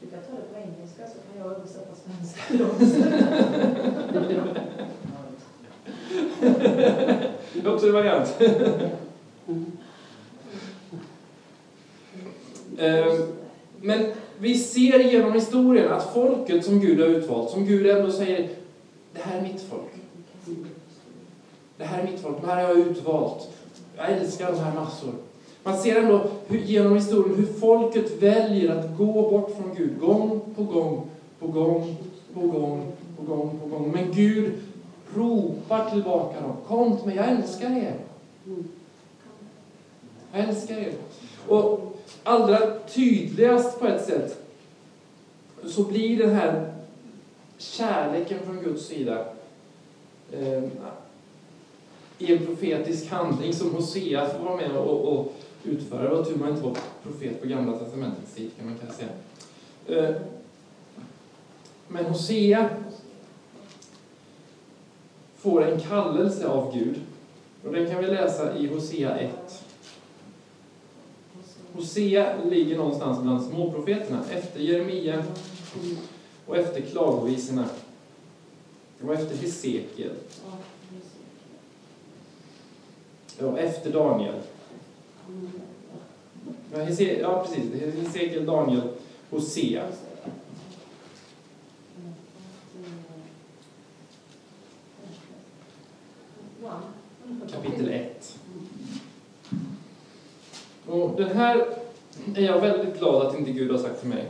Du 0.00 0.10
kan 0.10 0.20
ta 0.20 0.32
det 0.32 0.52
på 0.52 0.58
engelska 0.58 1.06
så 1.06 1.14
kan 1.14 1.38
jag 1.38 1.46
översätta 1.46 1.91
svenska. 2.02 2.64
Det 7.52 7.68
är 7.68 7.74
också 7.74 7.86
en 7.86 7.92
variant. 7.92 8.40
Ehm, 12.78 13.26
men 13.80 14.12
vi 14.38 14.58
ser 14.58 14.98
genom 14.98 15.32
historien 15.32 15.92
att 15.92 16.14
folket 16.14 16.64
som 16.64 16.80
Gud 16.80 17.00
har 17.00 17.06
utvalt, 17.06 17.50
som 17.50 17.64
Gud 17.64 17.86
ändå 17.86 18.10
säger, 18.10 18.48
det 19.12 19.20
här 19.22 19.38
är 19.38 19.42
mitt 19.42 19.62
folk. 19.62 19.90
Det 21.76 21.84
här 21.84 22.02
är 22.02 22.10
mitt 22.10 22.20
folk, 22.20 22.40
de 22.40 22.46
här 22.46 22.62
har 22.62 22.70
jag 22.70 22.78
utvalt. 22.78 23.48
Jag 23.96 24.10
älskar 24.10 24.52
de 24.52 24.58
här 24.58 24.74
massor. 24.74 25.12
Man 25.62 25.78
ser 25.78 25.96
ändå 25.96 26.20
hur, 26.46 26.58
genom 26.58 26.94
historien 26.94 27.34
hur 27.36 27.52
folket 27.60 28.22
väljer 28.22 28.78
att 28.78 28.96
gå 28.98 29.12
bort 29.12 29.56
från 29.56 29.74
Gud 29.76 30.00
gång 30.00 30.40
på 30.56 30.62
gång, 30.62 31.06
på 31.42 31.48
gång, 31.48 31.96
på 32.34 32.40
gång, 32.40 32.92
på 33.16 33.22
gång, 33.22 33.58
på 33.60 33.66
gång. 33.66 33.92
Men 33.92 34.12
Gud 34.12 34.52
ropar 35.14 35.90
tillbaka 35.90 36.40
dem. 36.40 36.56
Kom 36.66 36.96
till 36.96 37.06
mig, 37.06 37.16
jag 37.16 37.28
älskar 37.28 37.70
er. 37.70 37.96
Jag 40.32 40.48
älskar 40.48 40.76
er. 40.76 40.92
Och 41.48 41.96
allra 42.22 42.78
tydligast 42.78 43.80
på 43.80 43.86
ett 43.86 44.04
sätt 44.04 44.44
så 45.64 45.82
blir 45.82 46.18
den 46.18 46.34
här 46.34 46.72
kärleken 47.58 48.38
från 48.46 48.62
Guds 48.62 48.86
sida 48.86 49.24
eh, 50.32 50.62
i 52.18 52.32
en 52.32 52.46
profetisk 52.46 53.10
handling 53.10 53.52
som 53.52 53.74
Hosea 53.74 54.28
får 54.28 54.44
vara 54.44 54.56
med 54.56 54.76
och, 54.76 55.18
och 55.18 55.34
utföra. 55.64 56.02
Det 56.02 56.16
var 56.16 56.24
tur 56.24 56.36
man 56.36 56.48
inte 56.48 56.62
var 56.62 56.76
profet 57.02 57.40
på 57.40 57.48
Gamla 57.48 57.78
Testamentets 57.78 58.34
tid 58.34 58.50
kan 58.56 58.66
man 58.66 58.78
kanske 58.78 58.96
säga. 58.96 59.12
Eh, 59.86 60.16
men 61.92 62.04
Hosea 62.04 62.70
får 65.36 65.64
en 65.64 65.80
kallelse 65.80 66.48
av 66.48 66.74
Gud. 66.78 67.00
Och 67.64 67.72
den 67.72 67.90
kan 67.90 68.00
vi 68.00 68.06
läsa 68.06 68.56
i 68.58 68.66
Hosea 68.66 69.16
1. 69.18 69.64
Hosea 71.72 72.36
ligger 72.44 72.76
någonstans 72.76 73.22
bland 73.22 73.42
småprofeterna, 73.44 74.24
efter 74.30 74.60
Jeremia 74.60 75.24
och 76.46 76.56
efter 76.56 76.80
klagovisorna. 76.80 77.68
Och 79.06 79.14
efter 79.14 79.36
Hesekiel. 79.36 80.10
Ja, 83.38 83.58
efter 83.58 83.92
Daniel. 83.92 84.34
Ja, 86.72 86.78
Hese- 86.78 87.20
ja 87.20 87.44
precis. 87.46 87.82
Hesekiel, 87.94 88.46
Daniel, 88.46 88.82
Hosea. 89.30 89.84
Kapitel 97.52 97.88
1. 97.88 98.38
Och 100.92 101.16
den 101.16 101.36
här 101.36 101.66
är 102.34 102.42
jag 102.42 102.60
väldigt 102.60 102.98
glad 102.98 103.26
att 103.26 103.38
inte 103.38 103.50
Gud 103.50 103.70
har 103.70 103.78
sagt 103.78 104.00
till 104.00 104.08
mig. 104.08 104.26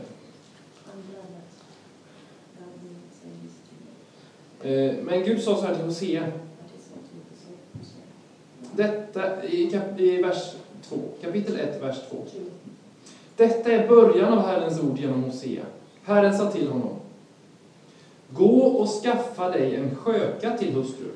Eh, 4.63 4.95
men 5.03 5.25
Gud 5.25 5.43
sa 5.43 5.57
så 5.57 5.67
här 5.67 5.75
till 5.75 5.85
Hosea. 5.85 6.23
Detta 8.77 9.45
i, 9.45 9.71
kap, 9.71 10.01
i 10.01 10.23
vers 10.23 10.55
2, 10.89 10.97
kapitel 11.23 11.57
1, 11.57 11.83
vers 11.83 11.97
2. 12.11 12.17
Detta 13.37 13.73
är 13.73 13.89
början 13.89 14.33
av 14.33 14.47
Herrens 14.47 14.81
ord 14.81 14.99
genom 14.99 15.25
Hosea. 15.25 15.65
Herren 16.03 16.39
sa 16.39 16.51
till 16.51 16.69
honom. 16.69 16.97
Gå 18.29 18.63
och 18.63 18.89
skaffa 18.89 19.51
dig 19.51 19.77
en 19.77 19.97
sköka 19.97 20.57
till 20.59 20.73
hustru 20.73 21.09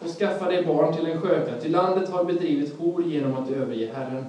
och 0.00 0.08
skaffa 0.08 0.48
dig 0.48 0.64
barn 0.64 0.96
till 0.96 1.06
en 1.06 1.20
sköka, 1.20 1.60
till 1.60 1.72
landet 1.72 2.08
har 2.08 2.24
bedrivit 2.24 2.78
hor 2.78 3.02
genom 3.02 3.34
att 3.34 3.50
överge 3.50 3.90
Herren. 3.94 4.24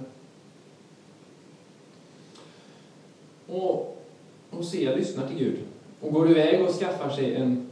Och 3.47 4.03
Hosea 4.51 4.95
lyssnar 4.95 5.27
till 5.27 5.37
Gud 5.37 5.59
och 6.01 6.13
går 6.13 6.31
iväg 6.31 6.61
och 6.61 6.71
skaffar 6.71 7.09
sig 7.09 7.35
en 7.35 7.67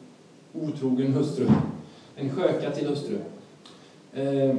otrogen 0.53 1.13
hustru, 1.13 1.48
en 2.15 2.29
sköka 2.29 2.72
till 2.72 2.88
hustru. 2.88 3.17
Eh, 4.13 4.55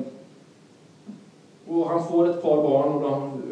och 1.66 1.88
han 1.88 2.08
får 2.08 2.30
ett 2.30 2.42
par 2.42 2.56
barn 2.56 2.92
och, 2.92 3.00
de, 3.02 3.42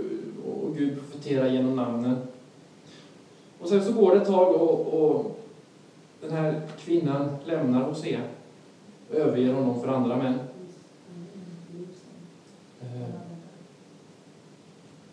och 0.51 0.77
Gud 0.77 0.99
profeterar 0.99 1.49
genom 1.49 1.77
namnen. 1.77 2.17
Och 3.61 3.69
sen 3.69 3.85
så 3.85 3.93
går 3.93 4.15
det 4.15 4.21
ett 4.21 4.29
tag 4.29 4.55
och, 4.55 4.95
och 4.95 5.41
den 6.21 6.31
här 6.31 6.61
kvinnan 6.79 7.37
lämnar 7.45 7.83
Hosea 7.83 8.21
och 9.11 9.17
överger 9.17 9.53
honom 9.53 9.81
för 9.81 9.89
andra 9.89 10.17
män. 10.17 10.39
Eh, 12.81 13.09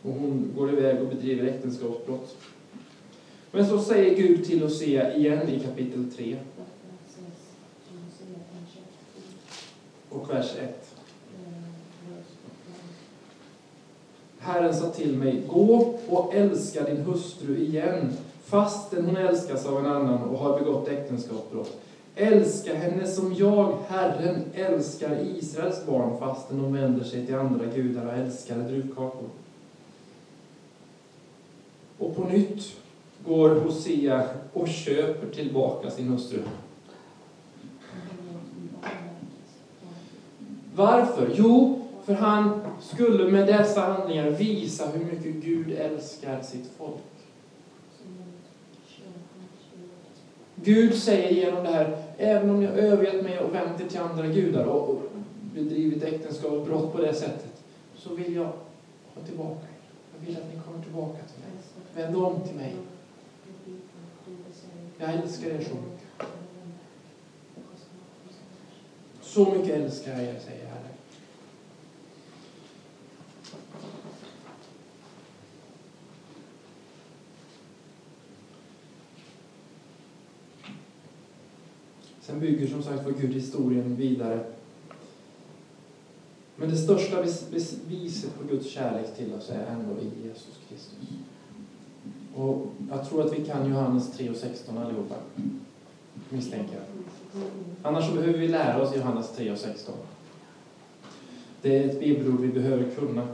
och 0.01 0.13
hon 0.13 0.53
går 0.58 0.74
iväg 0.74 1.01
och 1.01 1.08
bedriver 1.08 1.48
äktenskapsbrott. 1.48 2.38
Men 3.51 3.67
så 3.67 3.79
säger 3.79 4.15
Gud 4.15 4.46
till 4.46 4.63
Hosea 4.63 5.15
igen 5.15 5.50
i 5.50 5.60
kapitel 5.60 6.12
3 6.17 6.38
och 10.10 10.29
vers 10.29 10.55
1. 10.60 10.96
Herren 14.39 14.74
sa 14.74 14.89
till 14.89 15.17
mig, 15.17 15.43
gå 15.48 15.96
och 16.08 16.36
älska 16.36 16.84
din 16.84 16.98
hustru 16.98 17.58
igen, 17.58 18.13
fastän 18.43 19.05
hon 19.05 19.17
älskas 19.17 19.65
av 19.65 19.79
en 19.79 19.86
annan 19.86 20.24
och 20.24 20.38
har 20.38 20.60
begått 20.60 20.88
äktenskapsbrott. 20.88 21.77
Älska 22.15 22.75
henne 22.75 23.08
som 23.08 23.34
jag, 23.34 23.77
Herren, 23.88 24.43
älskar 24.53 25.17
Israels 25.38 25.86
barn, 25.86 26.20
fastän 26.20 26.62
de 26.62 26.74
vänder 26.74 27.03
sig 27.03 27.25
till 27.25 27.36
andra 27.36 27.65
gudar 27.65 28.05
och 28.05 28.13
älskar 28.13 28.58
druvkakor. 28.58 29.29
Och 32.01 32.15
på 32.15 32.24
nytt 32.24 32.77
går 33.25 33.50
Hosea 33.50 34.24
och 34.53 34.67
köper 34.67 35.29
tillbaka 35.29 35.91
sin 35.91 36.08
hustru. 36.08 36.39
Varför? 40.75 41.29
Jo, 41.34 41.81
för 42.05 42.13
han 42.13 42.62
skulle 42.79 43.31
med 43.31 43.48
dessa 43.48 43.81
handlingar 43.81 44.29
visa 44.29 44.88
hur 44.88 45.05
mycket 45.05 45.43
Gud 45.43 45.72
älskar 45.72 46.41
sitt 46.41 46.72
folk. 46.77 47.01
Gud 50.56 50.95
säger 50.95 51.30
genom 51.30 51.63
det 51.63 51.69
här, 51.69 52.04
även 52.17 52.49
om 52.49 52.62
jag 52.62 52.78
övergett 52.78 53.23
mig 53.23 53.39
och 53.39 53.56
vänt 53.56 53.82
er 53.82 53.88
till 53.88 53.99
andra 53.99 54.28
gudar 54.28 54.65
och 54.65 55.02
bedrivit 55.56 56.04
äktenskap 56.04 56.52
och 56.52 56.65
brott 56.65 56.93
på 56.93 57.02
det 57.02 57.13
sättet, 57.13 57.63
så 57.95 58.13
vill 58.13 58.36
jag 58.36 58.52
ha 59.15 59.21
tillbaka 59.25 59.62
er. 59.62 59.82
Jag 60.19 60.25
vill 60.25 60.38
att 60.38 60.54
ni 60.54 60.62
kommer 60.65 60.84
tillbaka 60.84 61.17
till 61.17 61.39
mig. 61.39 61.40
Vänd 61.95 62.15
om 62.15 62.43
till 62.43 62.56
mig. 62.56 62.75
Jag 64.97 65.13
älskar 65.13 65.47
er 65.47 65.63
så 65.63 65.75
mycket. 65.75 66.32
Så 69.21 69.51
mycket 69.51 69.75
älskar 69.75 70.12
jag 70.12 70.23
er, 70.23 70.39
säger 70.39 70.65
Herren. 70.65 70.91
Sen 82.21 82.39
bygger 82.39 82.67
som 82.67 82.84
sagt 82.84 83.04
för 83.04 83.12
Gud 83.12 83.34
historien 83.34 83.95
vidare. 83.95 84.45
Men 86.56 86.69
det 86.69 86.77
största 86.77 87.15
beviset 87.86 88.38
på 88.39 88.47
Guds 88.47 88.69
kärlek 88.69 89.15
till 89.15 89.34
oss 89.34 89.49
är 89.49 89.65
ändå 89.65 90.01
i 90.01 90.27
Jesus 90.27 90.60
Kristus. 90.69 90.97
Och 92.41 92.67
jag 92.89 93.10
tror 93.10 93.25
att 93.25 93.34
vi 93.34 93.45
kan 93.45 93.69
Johannes 93.69 94.12
3 94.12 94.30
och 94.30 94.36
16 94.36 94.77
allihopa. 94.77 95.15
Misstänker 96.30 96.73
jag. 96.73 96.84
Annars 97.82 98.08
så 98.08 98.15
behöver 98.15 98.39
vi 98.39 98.47
lära 98.47 98.82
oss 98.82 98.95
Johannes 98.95 99.32
3 99.36 99.51
och 99.51 99.58
16. 99.58 99.95
Det 101.62 101.77
är 101.77 101.89
ett 101.89 101.99
bibelord 101.99 102.39
vi 102.39 102.47
behöver 102.47 102.89
kunna. 102.95 103.27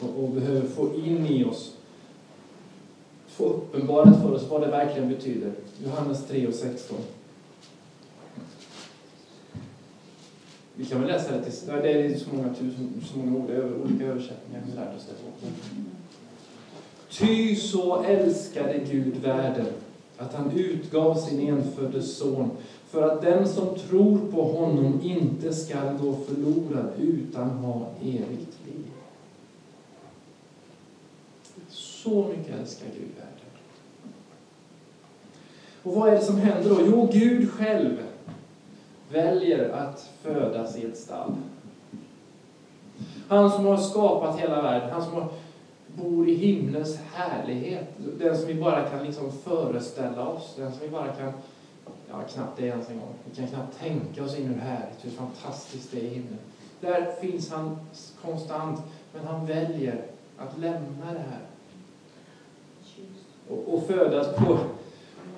Och, 0.00 0.24
och 0.24 0.30
behöver 0.30 0.68
få 0.68 0.94
in 0.94 1.26
i 1.26 1.44
oss. 1.44 1.76
Få 3.26 3.44
uppenbarat 3.44 4.22
för 4.22 4.32
oss 4.32 4.46
vad 4.50 4.60
det 4.60 4.66
verkligen 4.66 5.08
betyder. 5.08 5.52
Johannes 5.84 6.26
3 6.26 6.46
och 6.46 6.54
16. 6.54 6.96
Vi 10.74 10.84
kan 10.84 11.00
väl 11.00 11.10
läsa 11.10 11.36
det 11.36 11.44
till... 11.44 11.66
Det 11.66 11.92
är 11.92 12.18
så 12.18 12.34
många 12.34 12.54
tusen, 12.54 13.02
så 13.12 13.18
många 13.18 13.36
ord, 13.38 13.50
olika 13.84 14.04
översättningar 14.04 14.62
vi 14.66 14.72
lärt 14.72 14.96
oss 14.96 15.06
det 15.06 15.12
på. 15.12 15.46
Ty 17.12 17.56
så 17.56 18.02
älskade 18.02 18.78
Gud 18.90 19.16
världen 19.16 19.66
att 20.18 20.34
han 20.34 20.50
utgav 20.50 21.14
sin 21.14 21.48
enfödde 21.48 22.02
son 22.02 22.50
för 22.90 23.02
att 23.02 23.22
den 23.22 23.48
som 23.48 23.74
tror 23.74 24.18
på 24.32 24.42
honom 24.42 25.00
inte 25.02 25.52
skall 25.52 25.96
gå 25.96 26.16
förlorad 26.26 26.86
utan 26.98 27.50
ha 27.50 27.86
evigt 28.00 28.58
liv. 28.66 28.84
Så 31.68 32.28
mycket 32.28 32.60
älskar 32.60 32.86
Gud 32.86 33.08
världen. 33.16 33.32
Och 35.82 35.94
vad 35.94 36.08
är 36.08 36.12
det 36.12 36.24
som 36.24 36.36
händer 36.36 36.70
då? 36.70 36.78
Jo, 36.86 37.08
Gud 37.12 37.50
själv 37.50 37.98
väljer 39.10 39.68
att 39.68 40.10
födas 40.22 40.76
i 40.76 40.84
ett 40.84 40.98
stall. 40.98 41.32
Han 43.28 43.50
som 43.50 43.66
har 43.66 43.76
skapat 43.76 44.40
hela 44.40 44.62
världen, 44.62 44.90
han 44.90 45.02
som 45.04 45.12
har, 45.12 45.28
bor 45.96 46.28
i 46.28 46.34
himlens 46.34 46.98
härlighet, 47.12 47.88
den 48.18 48.38
som 48.38 48.46
vi 48.46 48.54
bara 48.54 48.88
kan 48.88 49.04
liksom 49.04 49.32
föreställa 49.32 50.26
oss, 50.26 50.54
den 50.56 50.72
som 50.72 50.80
vi 50.82 50.88
bara 50.88 51.12
kan, 51.12 51.32
ja 52.08 52.22
knappt 52.34 52.58
det 52.58 52.66
ens 52.66 52.90
en 52.90 52.98
gång, 52.98 53.14
vi 53.24 53.36
kan 53.36 53.46
knappt 53.46 53.78
tänka 53.78 54.24
oss 54.24 54.38
in 54.38 54.46
hur 54.46 54.60
härligt, 54.60 55.04
hur 55.04 55.10
fantastiskt 55.10 55.92
det 55.92 56.00
är 56.00 56.04
i 56.04 56.08
himlen. 56.08 56.38
Där 56.80 57.12
finns 57.20 57.50
han 57.50 57.76
konstant, 58.22 58.80
men 59.14 59.26
han 59.26 59.46
väljer 59.46 60.04
att 60.38 60.58
lämna 60.58 61.12
det 61.12 61.24
här 61.30 61.40
och, 63.48 63.74
och 63.74 63.86
födas 63.86 64.36
på, 64.36 64.58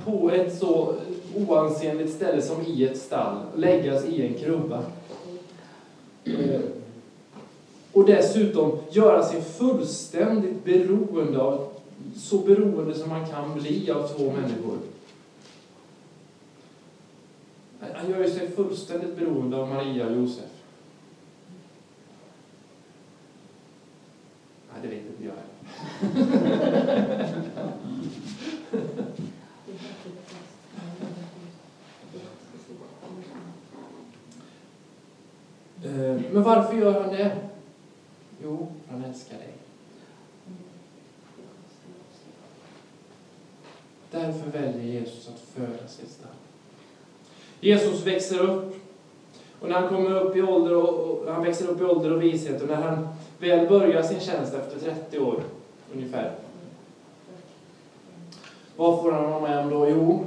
på 0.05 0.31
ett 0.31 0.59
så 0.59 0.95
oansenligt 1.37 2.13
ställe 2.13 2.43
som 2.43 2.63
i 2.67 2.85
ett 2.85 2.99
stall, 2.99 3.37
läggas 3.57 4.05
i 4.05 4.27
en 4.27 4.35
krubba. 4.35 4.83
Mm. 6.25 6.63
Och 7.95 8.07
dessutom 8.07 8.79
göra 8.91 9.23
sig 9.23 9.43
fullständigt 9.43 10.65
beroende 10.65 11.43
av, 11.43 11.69
så 12.17 12.39
beroende 12.39 12.95
som 12.95 13.09
man 13.09 13.27
kan 13.27 13.55
bli 13.55 13.91
av 13.91 14.09
två 14.09 14.33
människor. 14.33 14.79
Han 17.95 18.11
gör 18.11 18.29
sig 18.29 18.51
fullständigt 18.51 19.17
beroende 19.17 19.57
av 19.57 19.69
Maria 19.69 20.07
och 20.07 20.17
Josef. 20.17 20.45
Nej, 24.73 24.83
det 24.83 24.89
vet 24.89 25.07
inte 25.07 25.25
jag 25.25 25.33
heller. 25.33 25.45
Eh, 35.85 36.21
Men 36.33 36.43
varför 36.43 36.77
gör 36.77 37.01
han 37.03 37.13
det? 37.13 37.37
Jo, 38.43 38.67
han 38.91 39.05
älskar 39.05 39.39
dig. 39.39 39.53
Därför 44.11 44.51
väljer 44.51 45.05
Jesus 45.57 45.71
att 45.71 45.79
födas. 45.79 46.01
Jesus 47.61 48.07
växer 48.07 48.39
upp. 48.39 48.75
Och 49.61 49.69
när 49.69 49.81
han 49.81 49.89
kommer 49.89 50.21
upp 50.21 50.37
i 50.37 50.43
ålder 50.43 50.77
och, 50.77 50.89
och 50.89 51.33
han 51.33 51.43
växer 51.43 51.67
upp 51.67 51.81
i 51.81 51.85
ålder 51.85 52.13
och 52.13 52.23
vishet 52.23 52.63
och 52.63 52.69
när 52.69 52.75
han 52.75 53.09
väl 53.39 53.69
börjar 53.69 54.03
sin 54.03 54.21
tjänst 54.21 54.55
efter 54.55 54.81
30 54.81 55.19
år 55.19 55.43
ungefär. 55.95 56.33
Vad 58.77 59.03
får 59.03 59.13
han 59.13 59.31
vara 59.31 59.41
med 59.41 59.59
om 59.59 59.71
då? 59.71 59.89
Jo, 59.89 60.27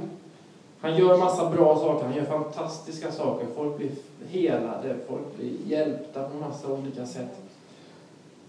han 0.80 0.96
gör 0.96 1.18
massa 1.18 1.50
bra 1.50 1.76
saker. 1.76 2.04
Han 2.04 2.16
gör 2.16 2.24
fantastiska 2.24 3.12
saker. 3.12 3.46
Folk 3.56 3.76
blir 3.76 3.90
helade, 4.28 4.96
folk 5.08 5.36
blir 5.36 5.52
hjälpta 5.66 6.28
på 6.28 6.36
massa 6.36 6.72
olika 6.72 7.06
sätt. 7.06 7.38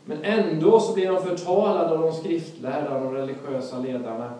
Men 0.05 0.23
ändå 0.23 0.79
så 0.79 0.93
blir 0.93 1.07
de 1.07 1.23
förtalade 1.23 1.89
av 1.89 2.01
de 2.01 2.13
skriftlärda, 2.13 2.99
de 2.99 3.13
religiösa 3.13 3.79
ledarna. 3.79 4.33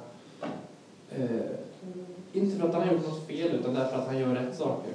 Eh, 1.10 1.59
inte 2.34 2.58
för 2.58 2.68
att 2.68 2.74
han 2.74 2.88
har 2.88 2.94
gjort 2.94 3.08
något 3.08 3.28
fel, 3.28 3.52
utan 3.52 3.74
därför 3.74 3.98
att 3.98 4.08
han 4.08 4.20
gör 4.20 4.36
rätt 4.36 4.58
saker. 4.58 4.94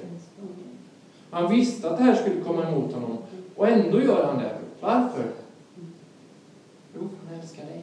Han 1.29 1.51
visste 1.51 1.89
att 1.89 1.97
det 1.97 2.03
här 2.03 2.15
skulle 2.15 2.41
komma 2.41 2.69
emot 2.69 2.93
honom, 2.93 3.17
och 3.55 3.67
ändå 3.67 4.01
gör 4.01 4.25
han 4.25 4.37
det. 4.37 4.57
Varför? 4.79 5.25
Jo, 6.95 7.09
han 7.27 7.39
älskar 7.39 7.65
dig. 7.65 7.81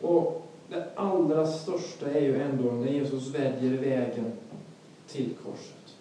Och 0.00 0.46
det 0.68 0.88
allra 0.94 1.46
största 1.46 2.10
är 2.10 2.20
ju 2.20 2.42
ändå 2.42 2.72
när 2.72 2.86
Jesus 2.86 3.34
väljer 3.34 3.78
vägen 3.78 4.32
till 5.06 5.34
korset. 5.44 5.96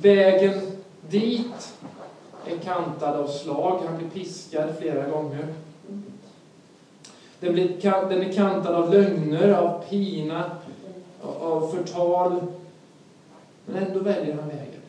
Vägen 0.00 0.60
dit 1.10 1.71
är 2.46 2.58
kantad 2.58 3.16
av 3.16 3.26
slag. 3.26 3.80
Han 3.86 3.98
blir 3.98 4.08
piskad 4.08 4.76
flera 4.78 5.08
gånger. 5.08 5.46
Den, 7.40 7.52
blir, 7.52 7.80
den 8.08 8.22
är 8.22 8.32
kantad 8.32 8.74
av 8.74 8.90
lögner, 8.90 9.52
av 9.52 9.84
pina, 9.88 10.50
av 11.40 11.68
förtal. 11.68 12.40
Men 13.66 13.76
ändå 13.86 14.00
väljer 14.00 14.34
han 14.34 14.48
vägen. 14.48 14.80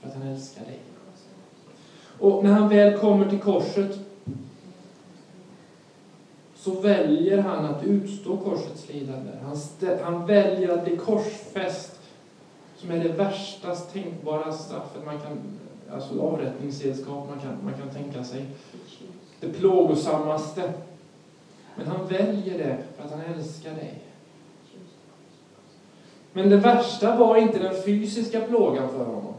För 0.00 0.08
att 0.08 0.14
han 0.14 0.28
älskar 0.28 0.64
dig. 0.64 0.78
Och 2.18 2.44
när 2.44 2.52
han 2.52 2.68
väl 2.68 2.98
kommer 2.98 3.30
till 3.30 3.40
korset 3.40 3.98
så 6.66 6.70
väljer 6.70 7.38
han 7.38 7.64
att 7.64 7.84
utstå 7.84 8.36
korsets 8.36 8.88
lidande. 8.88 9.30
Han, 9.42 9.56
han 10.02 10.26
väljer 10.26 10.68
att 10.68 10.84
bli 10.84 10.96
korsfäst, 10.96 11.95
som 12.76 12.90
är 12.90 12.98
det 12.98 13.08
värsta 13.08 13.74
tänkbara 13.74 14.52
straffet 14.52 15.04
man 15.04 15.18
kan, 15.18 15.38
alltså 15.92 16.20
avrättningsredskap 16.20 17.28
man 17.28 17.40
kan, 17.40 17.64
man 17.64 17.74
kan 17.74 17.90
tänka 17.90 18.24
sig. 18.24 18.46
Det 19.40 19.48
plågosammaste. 19.48 20.72
Men 21.76 21.86
han 21.86 22.06
väljer 22.06 22.58
det 22.58 22.78
för 22.96 23.04
att 23.04 23.10
han 23.10 23.20
älskar 23.20 23.74
dig. 23.74 24.00
Men 26.32 26.48
det 26.48 26.56
värsta 26.56 27.16
var 27.16 27.36
inte 27.36 27.58
den 27.58 27.82
fysiska 27.82 28.40
plågan 28.40 28.88
för 28.88 29.04
honom. 29.04 29.34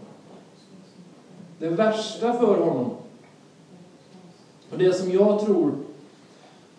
Det 1.60 1.69
värsta 1.69 2.34
för 2.34 2.60
honom, 2.60 2.91
och 4.71 4.78
det 4.78 4.93
som 4.93 5.12
jag 5.12 5.39
tror 5.39 5.76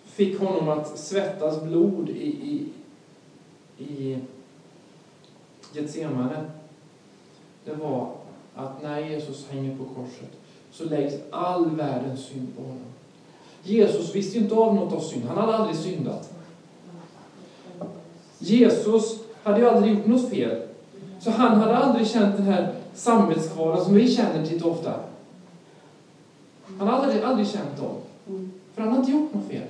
fick 0.07 0.41
honom 0.41 0.69
att 0.69 0.99
svettas 0.99 1.63
blod 1.63 2.09
i, 2.09 2.27
i, 2.27 2.69
i 3.85 4.19
Getsemane, 5.73 6.45
det 7.65 7.75
var 7.75 8.11
att 8.55 8.83
när 8.83 9.01
Jesus 9.01 9.49
hänger 9.51 9.77
på 9.77 9.85
korset 9.85 10.31
så 10.73 10.85
läggs 10.85 11.15
all 11.31 11.71
världens 11.71 12.25
synd 12.27 12.49
på 12.57 12.63
honom. 12.63 12.79
Jesus 13.63 14.15
visste 14.15 14.39
inte 14.39 14.55
av 14.55 14.75
något 14.75 14.93
av 14.93 15.01
synd. 15.01 15.25
Han 15.25 15.39
hade 15.39 15.57
aldrig 15.57 15.77
syndat. 15.77 16.33
Jesus 18.39 19.19
hade 19.43 19.61
ju 19.61 19.69
aldrig 19.69 19.95
gjort 19.95 20.07
något 20.07 20.31
fel. 20.31 20.63
Så 21.21 21.31
han 21.31 21.61
hade 21.61 21.77
aldrig 21.77 22.07
känt 22.07 22.37
den 22.37 22.47
här 22.47 22.75
samvetskvalen 22.95 23.85
som 23.85 23.95
vi 23.95 24.11
känner 24.11 24.45
lite 24.45 24.65
ofta. 24.65 24.95
Han 26.79 26.89
hade 26.89 27.03
aldrig, 27.03 27.23
aldrig 27.23 27.49
känt 27.49 27.77
dem. 27.77 27.95
För 28.75 28.83
han 28.83 28.89
hade 28.91 29.01
inte 29.01 29.13
gjort 29.13 29.35
något 29.35 29.49
fel. 29.49 29.67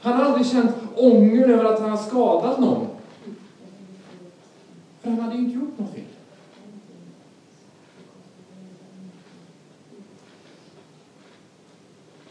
Han 0.00 0.12
hade 0.12 0.24
aldrig 0.26 0.46
känt 0.46 0.70
ånger 0.96 1.48
över 1.48 1.64
att 1.64 1.80
han 1.80 1.90
har 1.90 1.96
skadat 1.96 2.60
någon. 2.60 2.86
För 5.04 5.10
hade 5.10 5.34
ju 5.34 5.40
inte 5.40 5.54
gjort 5.54 5.78
något 5.78 5.94
fel. 5.94 6.04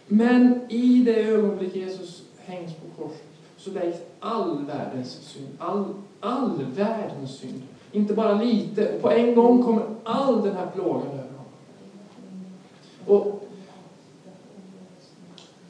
Men 0.08 0.62
i 0.70 1.04
det 1.04 1.24
ögonblick 1.24 1.76
Jesus 1.76 2.24
hängs 2.46 2.72
på 2.74 3.04
korset 3.04 3.24
så 3.58 3.72
läggs 3.72 3.98
all 4.20 4.66
världens 4.66 5.12
synd, 5.12 5.48
all, 5.60 5.86
all 6.20 6.64
världens 6.64 7.38
synd, 7.38 7.62
inte 7.92 8.14
bara 8.14 8.42
lite, 8.42 8.96
och 8.96 9.02
på 9.02 9.12
en 9.12 9.36
gång 9.36 9.64
kommer 9.64 9.86
all 10.04 10.44
den 10.44 10.56
här 10.56 10.68
plågan 10.76 11.08
över 11.08 11.18
honom. 11.18 11.46
Och 13.06 13.48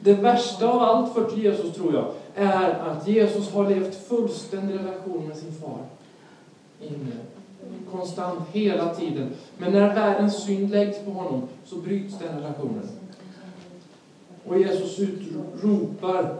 det 0.00 0.14
värsta 0.14 0.68
av 0.68 0.82
allt 0.82 1.14
för 1.14 1.36
Jesus, 1.36 1.74
tror 1.74 1.94
jag, 1.94 2.12
är 2.34 2.70
att 2.70 3.08
Jesus 3.08 3.52
har 3.52 3.68
levt 3.68 4.08
fullständig 4.08 4.74
relation 4.74 5.28
med 5.28 5.36
sin 5.36 5.52
far. 5.52 5.78
Inne. 6.88 7.16
Konstant, 7.90 8.40
hela 8.52 8.94
tiden. 8.94 9.30
Men 9.58 9.72
när 9.72 9.94
världens 9.94 10.44
synd 10.44 10.70
läggs 10.70 10.98
på 11.04 11.10
honom 11.10 11.48
så 11.64 11.76
bryts 11.76 12.18
den 12.18 12.36
relationen. 12.36 12.88
Och 14.44 14.58
Jesus 14.58 14.98
utropar 14.98 16.36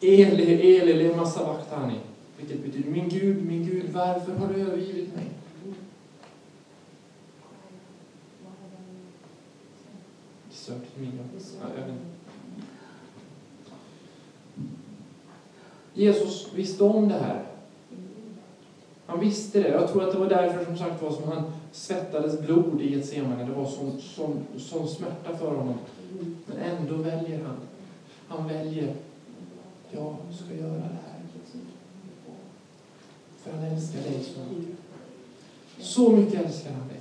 Eli, 0.00 0.76
Eli, 0.76 0.92
lema 0.92 1.26
sabachthani. 1.26 1.94
Vilket 2.38 2.64
betyder 2.64 2.90
Min 2.90 3.08
Gud, 3.08 3.46
min 3.46 3.66
Gud, 3.66 3.90
varför 3.92 4.32
har 4.32 4.48
du 4.54 4.60
övergivit 4.60 5.16
mig? 5.16 5.24
Ja, 10.68 10.74
Jesus 15.94 16.48
visste 16.54 16.84
om 16.84 17.08
det 17.08 17.14
här. 17.14 17.55
Han 19.16 19.24
visste 19.24 19.62
det. 19.62 19.68
Jag 19.68 19.92
tror 19.92 20.02
att 20.02 20.12
det 20.12 20.18
var 20.18 20.28
därför 20.28 20.64
som 20.64 20.78
sagt 20.78 21.02
var 21.02 21.10
som 21.10 21.32
han 21.32 21.42
svettades 21.72 22.40
blod 22.40 22.80
i 22.80 22.94
Getsemane. 22.94 23.44
Det 23.44 23.52
var 23.52 23.66
sån, 23.66 24.00
sån, 24.00 24.46
sån 24.58 24.88
smärta 24.88 25.36
för 25.38 25.56
honom. 25.56 25.74
Men 26.46 26.58
ändå 26.58 26.94
väljer 26.94 27.44
han. 27.44 27.56
Han 28.28 28.48
väljer, 28.48 28.94
jag 29.90 30.16
ska 30.32 30.54
göra 30.54 30.72
det 30.72 30.80
här. 30.80 31.20
För 33.42 33.52
han 33.52 33.64
älskar 33.64 34.00
dig 34.02 34.24
så 34.24 34.54
mycket. 34.54 34.76
Så 35.78 36.12
mycket 36.12 36.46
älskar 36.46 36.70
han 36.70 36.88
dig. 36.88 37.00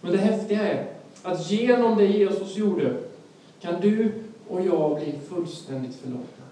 Men 0.00 0.12
det 0.12 0.18
häftiga 0.18 0.62
är 0.62 0.86
att 1.22 1.50
genom 1.50 1.98
det 1.98 2.06
Jesus 2.06 2.56
gjorde 2.56 3.11
kan 3.62 3.80
du 3.80 4.12
och 4.48 4.66
jag 4.66 5.00
bli 5.00 5.14
fullständigt 5.28 5.94
förlåtna. 5.94 6.44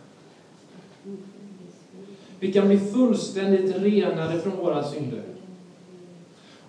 Vi 2.41 2.53
kan 2.53 2.69
bli 2.69 2.79
fullständigt 2.79 3.77
renade 3.77 4.41
från 4.41 4.57
våra 4.57 4.85
synder. 4.85 5.23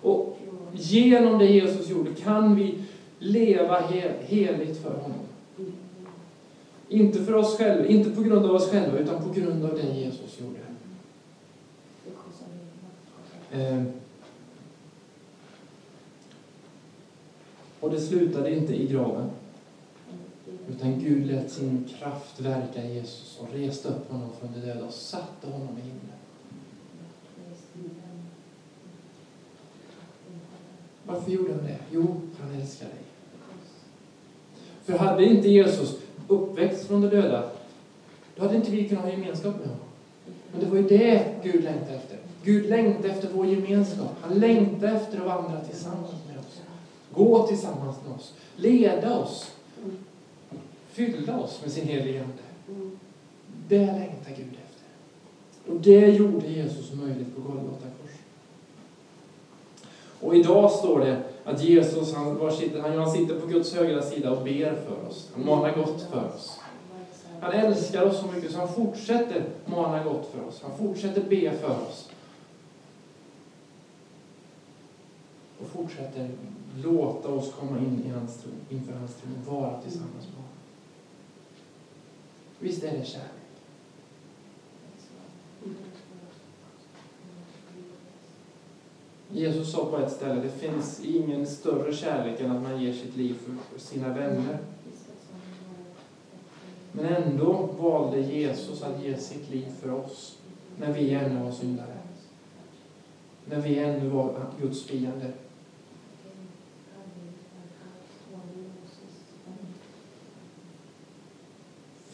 Och 0.02 0.38
genom 0.72 1.38
det 1.38 1.46
Jesus 1.46 1.88
gjorde 1.88 2.14
kan 2.14 2.56
vi 2.56 2.74
leva 3.18 3.80
heligt 4.20 4.82
för 4.82 4.90
honom. 4.90 5.18
Inte 6.88 7.24
för 7.24 7.34
oss 7.34 7.56
själva, 7.56 7.86
inte 7.86 8.10
på 8.10 8.22
grund 8.22 8.46
av 8.46 8.54
oss 8.54 8.70
själva, 8.70 8.98
utan 8.98 9.22
på 9.22 9.40
grund 9.40 9.64
av 9.64 9.74
det 9.74 9.98
Jesus 9.98 10.40
gjorde. 10.40 10.58
Eh. 13.52 13.82
Och 17.80 17.90
det 17.90 18.00
slutade 18.00 18.54
inte 18.54 18.74
i 18.74 18.86
graven. 18.86 19.30
Utan 20.68 21.00
Gud 21.00 21.26
lät 21.26 21.52
sin 21.52 21.88
kraft 21.98 22.40
verka 22.40 22.82
i 22.82 22.94
Jesus 22.94 23.38
och 23.40 23.48
reste 23.52 23.88
upp 23.88 24.10
honom 24.10 24.28
från 24.40 24.52
de 24.52 24.60
döda 24.60 24.84
och 24.84 24.92
satte 24.92 25.46
honom 25.46 25.78
i 25.78 25.80
himlen. 25.80 26.12
Varför 31.06 31.30
gjorde 31.30 31.52
han 31.52 31.64
det? 31.64 31.78
Jo, 31.90 32.20
för 32.36 32.44
han 32.44 32.60
älskar 32.60 32.86
dig. 32.86 32.94
För 34.84 34.98
hade 34.98 35.24
inte 35.24 35.48
Jesus 35.48 35.96
uppväxt 36.28 36.86
från 36.86 37.00
de 37.00 37.08
döda, 37.08 37.50
då 38.36 38.42
hade 38.42 38.56
inte 38.56 38.70
vi 38.70 38.88
kunnat 38.88 39.04
ha 39.04 39.10
gemenskap 39.10 39.54
med 39.54 39.68
honom. 39.68 39.86
Men 40.52 40.60
det 40.60 40.66
var 40.66 40.76
ju 40.76 40.88
det 40.88 41.34
Gud 41.42 41.64
längtade 41.64 41.96
efter. 41.96 42.18
Gud 42.44 42.68
längtade 42.68 43.08
efter 43.08 43.28
vår 43.34 43.46
gemenskap. 43.46 44.10
Han 44.20 44.38
längtade 44.38 44.92
efter 44.92 45.18
att 45.18 45.26
vandra 45.26 45.60
tillsammans 45.60 46.12
med 46.28 46.38
oss. 46.38 46.60
Gå 47.12 47.46
tillsammans 47.46 47.96
med 48.06 48.16
oss. 48.16 48.34
Leda 48.56 49.18
oss. 49.18 49.52
Fylla 50.92 51.38
oss 51.38 51.60
med 51.62 51.72
sin 51.72 51.86
helige 51.86 52.20
Ande. 52.20 52.92
Det 53.68 53.86
längtar 53.86 54.30
Gud 54.36 54.54
efter. 54.64 55.72
Och 55.72 55.80
det 55.80 56.08
gjorde 56.08 56.46
Jesus 56.46 56.92
möjligt 56.92 57.34
på 57.36 57.40
Golgata 57.40 57.86
kors. 58.00 58.10
Och 60.20 60.36
idag 60.36 60.70
står 60.70 61.00
det 61.00 61.22
att 61.44 61.62
Jesus, 61.64 62.14
han, 62.14 62.38
var 62.38 62.50
sitter, 62.50 62.80
han, 62.80 62.98
han 62.98 63.12
sitter 63.12 63.40
på 63.40 63.46
Guds 63.46 63.74
högra 63.74 64.02
sida 64.02 64.30
och 64.30 64.44
ber 64.44 64.74
för 64.74 65.08
oss. 65.08 65.30
Han 65.34 65.46
manar 65.46 65.74
gott 65.76 66.02
för 66.10 66.34
oss. 66.34 66.58
Han 67.40 67.52
älskar 67.52 68.06
oss 68.06 68.20
så 68.20 68.26
mycket 68.26 68.52
så 68.52 68.58
han 68.58 68.74
fortsätter 68.74 69.44
mana 69.66 70.04
gott 70.04 70.30
för 70.34 70.48
oss. 70.48 70.62
Han 70.62 70.78
fortsätter 70.78 71.22
be 71.28 71.52
för 71.52 71.70
oss. 71.88 72.08
Och 75.60 75.66
fortsätter 75.68 76.30
låta 76.84 77.28
oss 77.28 77.52
komma 77.60 77.78
in 77.78 78.04
i 78.06 78.10
hans 78.10 78.42
tron, 78.42 78.54
inför 78.70 78.92
hans 78.92 79.14
tron 79.14 79.36
och 79.46 79.54
vara 79.54 79.80
tillsammans 79.80 80.26
med 80.26 80.34
honom. 80.34 80.51
Visst 82.62 82.84
är 82.84 82.98
det 82.98 83.04
kärlek? 83.04 83.28
Jesus 89.28 89.72
sa 89.72 89.84
på 89.84 89.98
ett 89.98 90.12
ställe, 90.12 90.40
det 90.40 90.68
finns 90.68 91.00
ingen 91.04 91.46
större 91.46 91.92
kärlek 91.92 92.40
än 92.40 92.50
att 92.50 92.62
man 92.62 92.82
ger 92.82 92.92
sitt 92.92 93.16
liv 93.16 93.36
för 93.70 93.80
sina 93.80 94.08
vänner. 94.08 94.58
Men 96.92 97.06
ändå 97.06 97.52
valde 97.78 98.20
Jesus 98.20 98.82
att 98.82 99.04
ge 99.04 99.16
sitt 99.16 99.50
liv 99.50 99.66
för 99.80 99.90
oss 99.90 100.38
när 100.76 100.92
vi 100.92 101.14
ännu 101.14 101.44
var 101.44 101.52
syndare. 101.52 101.96
När 103.44 103.60
vi 103.60 103.78
ännu 103.78 104.08
var 104.08 104.46
Guds 104.60 104.84
fiender. 104.84 105.32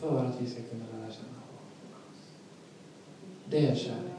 För 0.01 0.28
att 0.39 0.45
vi 0.45 0.51
ska 0.51 0.63
kunna 0.63 0.85
lära 0.85 1.13
känna 1.13 1.29
honom. 1.29 1.65
Det 3.51 3.67
är 3.67 3.75
kärlek. 3.75 4.13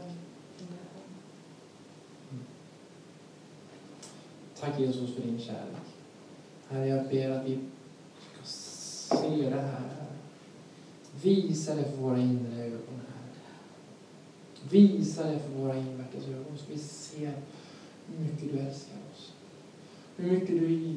Tack 4.59 4.79
Jesus 4.79 5.15
för 5.15 5.21
din 5.21 5.39
kärlek. 5.39 5.85
Herre, 6.67 6.87
jag 6.87 7.09
ber 7.09 7.29
att 7.29 7.45
vi 7.45 7.59
ska 8.33 8.43
se 8.45 9.49
det 9.49 9.61
här. 9.61 10.05
Visa 11.21 11.75
det 11.75 11.83
för 11.83 11.97
våra 11.97 12.19
inre 12.19 12.63
ögon. 12.63 13.01
här. 13.07 13.29
Visa 14.69 15.23
det 15.23 15.39
för 15.39 15.49
våra 15.49 15.77
invärtes 15.77 16.27
ögon 16.27 16.57
så 16.57 16.65
vi 16.71 16.77
ser 16.77 17.41
hur 18.07 18.23
mycket 18.23 18.51
du 18.51 18.59
älskar 18.59 18.97
oss. 19.13 19.33
Hur 20.17 20.31
mycket 20.31 20.59
du 20.59 20.95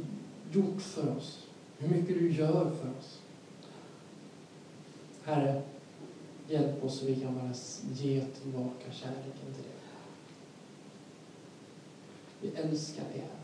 gjort 0.52 0.82
för 0.82 1.16
oss. 1.16 1.46
Hur 1.78 1.88
mycket 1.88 2.18
du 2.18 2.32
gör 2.32 2.70
för 2.70 2.90
oss. 2.98 3.21
Herre, 5.24 5.62
hjälp 6.48 6.85
oss 6.85 6.98
så 6.98 7.06
vi 7.06 7.20
kan 7.20 7.35
bara 7.35 7.54
ge 7.92 8.20
tillbaka 8.20 8.92
kärleken 8.92 9.54
till 9.54 9.62
dig. 9.62 9.72
Vi 12.40 12.48
älskar 12.48 13.02
dig, 13.04 13.18
Herre. 13.18 13.41